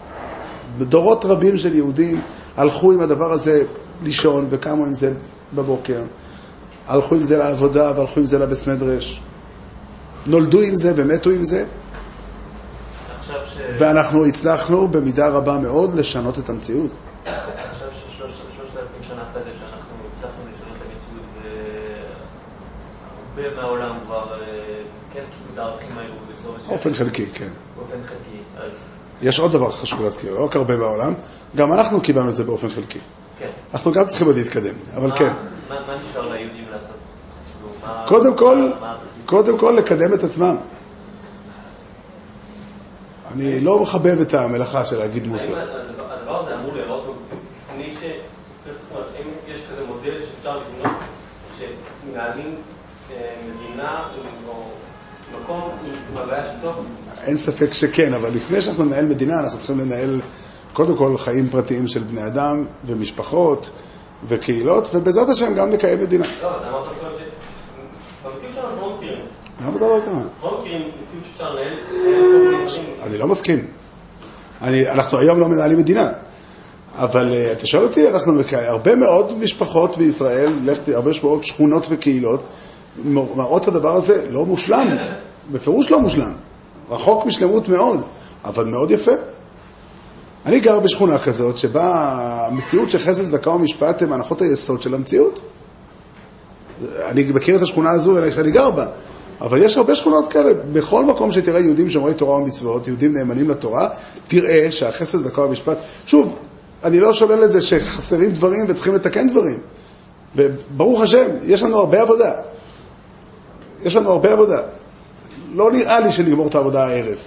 [0.79, 2.21] דורות רבים של יהודים
[2.57, 3.63] הלכו עם הדבר הזה
[4.03, 5.13] לישון וקמו עם זה
[5.55, 6.03] בבוקר.
[6.89, 9.21] הלכו עם זה לעבודה והלכו עם זה לבס מדרש.
[10.27, 11.65] נולדו עם זה ומתו עם זה.
[13.79, 16.91] ואנחנו הצלחנו במידה רבה מאוד לשנות את המציאות.
[23.57, 24.39] מהעולם כבר אה,
[25.13, 26.69] כן קיבלו את הערכים האלו בצורה מסוימת.
[26.69, 27.49] באופן חלקי, כן.
[27.77, 28.39] באופן חלקי.
[28.57, 28.73] אז
[29.23, 31.15] יש עוד דבר חשוב להזכיר, לא רק הרבה בעולם,
[31.57, 32.99] גם אנחנו קיבלנו את זה באופן חלקי.
[33.39, 33.49] כן.
[33.75, 35.33] אנחנו גם צריכים עוד להתקדם, אבל מה- כן.
[35.69, 36.91] מה מה נשאר ליהודים לעשות?
[36.91, 38.71] כאילו, מה- קודם כל,
[39.27, 40.57] קודם כל לקדם את עצמם.
[43.33, 45.59] אני לא מחבב את המלאכה של להגיד מוסר.
[46.25, 48.05] הדבר הזה אמור להיראות במציאות לפני ש...
[48.95, 50.97] האם יש כזה מודל שאפשר לבנות,
[51.59, 52.55] שמנהלים
[53.11, 54.09] אה, מדינה
[54.49, 54.53] או
[55.41, 56.87] מקום עם הוויה של טוב?
[57.23, 60.21] אין ספק שכן, אבל לפני שאנחנו ננהל מדינה, אנחנו צריכים לנהל
[60.73, 63.71] קודם כל חיים פרטיים של בני אדם ומשפחות
[64.25, 66.25] וקהילות, ובעזרת השם גם נקיים מדינה.
[66.43, 67.23] לא, אתה אמרת קודם ש...
[68.25, 69.19] במציאות שלנו אנחנו לא מכירים.
[69.19, 69.23] למה אתה לא ככה?
[69.23, 70.65] אנחנו לא מכירים מציאות שאפשר לנהל לנהל טוב
[71.39, 71.69] דברים.
[73.03, 73.67] אני לא מסכים.
[74.63, 76.11] אנחנו היום לא מנהלים מדינה.
[76.97, 80.53] אבל uh, אתה שואל אותי, אנחנו, הרבה מאוד משפחות בישראל,
[80.95, 82.41] הרבה מאוד שכונות וקהילות,
[83.05, 84.87] מראות את הדבר הזה לא מושלם,
[85.53, 86.33] בפירוש לא מושלם,
[86.91, 88.01] רחוק משלמות מאוד,
[88.45, 89.13] אבל מאוד יפה.
[90.47, 92.13] אני גר בשכונה כזאת, שבה
[92.47, 95.43] המציאות של חסד, צדקה ומשפט הם הנחות היסוד של המציאות.
[97.07, 98.87] אני מכיר את השכונה הזו שאני גר בה,
[99.41, 100.55] אבל יש הרבה שכונות כאלה.
[100.73, 103.89] בכל מקום שתראה יהודים שומרי תורה ומצוות, יהודים נאמנים לתורה,
[104.27, 105.79] תראה שהחסד, צדקה ומשפט...
[106.07, 106.37] שוב,
[106.85, 109.59] אני לא שולל את זה שחסרים דברים וצריכים לתקן דברים.
[110.37, 112.33] וברוך השם, יש לנו הרבה עבודה.
[113.85, 114.61] יש לנו הרבה עבודה.
[115.55, 117.19] לא נראה לי שנגמור את העבודה הערב.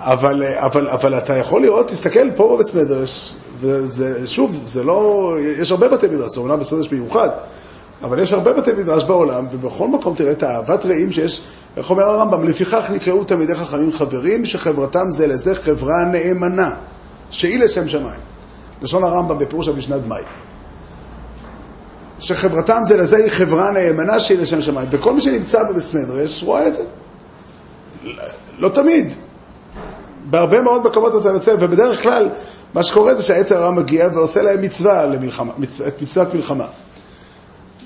[0.00, 5.72] אבל, אבל, אבל אתה יכול לראות, תסתכל פה בבית מדרש, וזה, שוב, זה לא, יש
[5.72, 7.28] הרבה בתי מדרש, אומנם בית מדרש מיוחד,
[8.02, 11.42] אבל יש הרבה בתי מדרש בעולם, ובכל מקום תראה את האהבת רעים שיש,
[11.76, 16.74] איך אומר הרמב"ם, לפיכך נקראו תלמידי חכמים חברים, שחברתם זה לזה חברה נאמנה,
[17.30, 18.20] שהיא לשם שמיים.
[18.82, 20.22] לשון הרמב"ם בפירוש המשנה דמאי.
[22.18, 24.88] שחברתם זה לזה היא חברה נאמנה שהיא לשם שמיים.
[24.90, 26.82] וכל מי שנמצא בבית מדרש רואה את זה.
[28.58, 29.12] לא תמיד.
[30.30, 32.28] בהרבה מאוד מקומות אתה יוצא, ובדרך כלל
[32.74, 35.80] מה שקורה זה שהעץ הרע מגיע ועושה להם מצווה למלחמה, מצ...
[36.02, 36.66] מצוות מלחמה.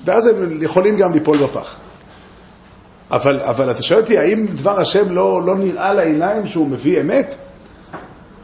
[0.05, 1.75] ואז הם יכולים גם ליפול בפח.
[3.11, 7.35] אבל, אבל אתה שואל אותי, האם דבר השם לא, לא נראה לעיניים שהוא מביא אמת?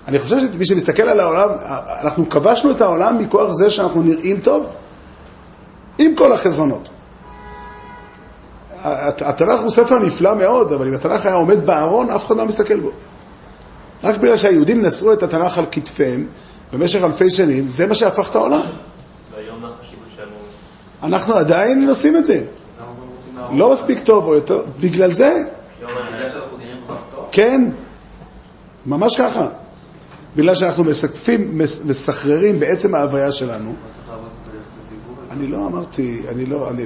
[0.07, 1.49] אני חושב שמי שמסתכל על העולם,
[2.01, 4.69] אנחנו כבשנו את העולם מכוח זה שאנחנו נראים טוב,
[5.97, 6.89] עם כל החזונות.
[8.81, 12.45] הת- התנ"ך הוא ספר נפלא מאוד, אבל אם התנ"ך היה עומד בארון, אף אחד לא
[12.45, 12.91] מסתכל בו.
[14.03, 16.25] רק בגלל שהיהודים נשאו את התנ"ך על כתפיהם
[16.73, 18.61] במשך אלפי שנים, זה מה שהפך את העולם.
[19.35, 20.31] והיום מה החשיבות שלנו?
[21.03, 22.41] אנחנו עדיין עושים את זה.
[23.53, 25.43] לא מספיק טוב או יותר, בגלל זה?
[27.31, 27.69] כן,
[28.85, 29.47] ממש ככה.
[30.35, 33.73] בגלל שאנחנו מסקפים, מס- מסחררים בעצם ההוויה שלנו.
[35.31, 36.85] אני לא אמרתי, אני לא, אני,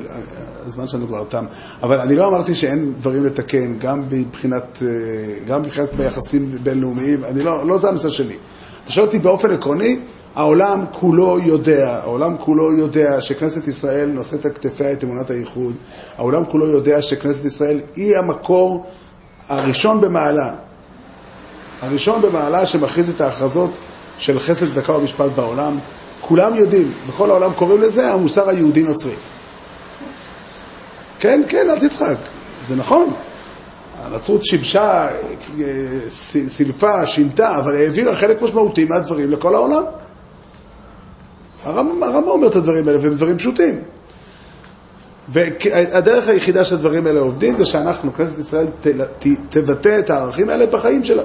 [0.65, 1.45] הזמן שלנו כבר תם,
[1.83, 7.43] אבל אני לא אמרתי שאין דברים לתקן, גם מבחינת, אה, גם מבחינת ביחסים בינלאומיים, אני
[7.43, 8.37] לא, לא זה הנושא שלי.
[8.83, 9.99] אתה שואל אותי באופן עקרוני,
[10.35, 15.75] העולם כולו יודע, העולם כולו יודע שכנסת ישראל נושאת על כתפיה את אמונת הייחוד,
[16.17, 18.85] העולם כולו יודע שכנסת ישראל היא המקור
[19.47, 20.53] הראשון במעלה,
[21.81, 23.71] הראשון במעלה שמכריז את ההכרזות
[24.17, 25.77] של חסד, צדקה ומשפט בעולם.
[26.21, 29.15] כולם יודעים, בכל העולם קוראים לזה המוסר היהודי-נוצרי.
[31.19, 32.17] כן, כן, אל תצחק,
[32.63, 33.13] זה נכון.
[33.97, 35.07] הנצרות שיבשה,
[35.59, 35.65] אה,
[36.47, 39.83] סילפה, שינתה, אבל העבירה חלק משמעותי מהדברים לכל העולם.
[41.63, 43.81] הרמב"ם הרמב"ם אומר את הדברים האלה, והם דברים פשוטים.
[45.29, 48.65] והדרך היחידה שהדברים האלה עובדים זה שאנחנו, כנסת ישראל,
[49.49, 51.23] תבטא את הערכים האלה בחיים שלה.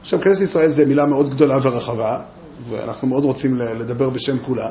[0.00, 2.20] עכשיו, כנסת ישראל זה מילה מאוד גדולה ורחבה,
[2.68, 4.70] ואנחנו מאוד רוצים לדבר בשם כולה,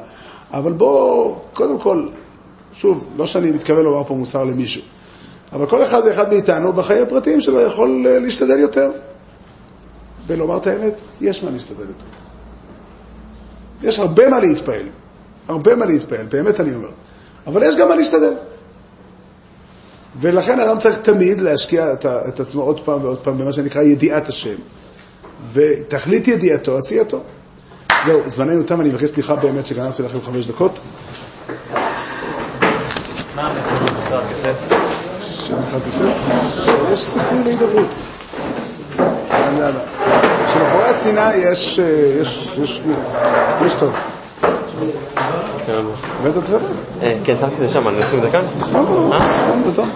[0.52, 2.08] אבל בואו, קודם כל,
[2.74, 4.82] שוב, לא שאני מתכוון לומר פה מוסר למישהו,
[5.54, 8.92] אבל כל אחד ואחד מאיתנו בחיים הפרטיים שלו יכול אה, להשתדל יותר.
[10.28, 12.25] ולומר את האמת, יש מה להשתדל יותר.
[13.84, 14.86] יש הרבה מה להתפעל,
[15.48, 16.90] הרבה מה להתפעל, באמת אני אומר.
[17.48, 18.34] אבל יש גם מה להשתדל.
[20.20, 24.30] ולכן אדם צריך תמיד להשקיע את, את עצמו עוד פעם ועוד פעם במה שנקרא ידיעת
[24.30, 24.56] השם.
[25.54, 27.22] ותכלית ידיעתו, עשייתו.
[28.06, 30.80] זהו, זמננו תם, אני מבקש סליחה באמת שגנבתי לכם חמש דקות.
[33.36, 34.22] מה המסר
[35.30, 35.54] של.
[36.92, 37.96] יש סיכוי להידברות.
[39.60, 39.95] יאללה.
[40.56, 41.86] שמאחורי השנאה יש, אה,
[42.22, 42.82] יש, יש,
[43.66, 43.94] יש טוב.
[46.20, 46.58] הבאת את זה?
[47.24, 48.42] כן, שמתי את זה שם, אני אשים את זה כאן?
[48.74, 49.18] לא, לא, לא,
[49.66, 49.90] לא, טוב.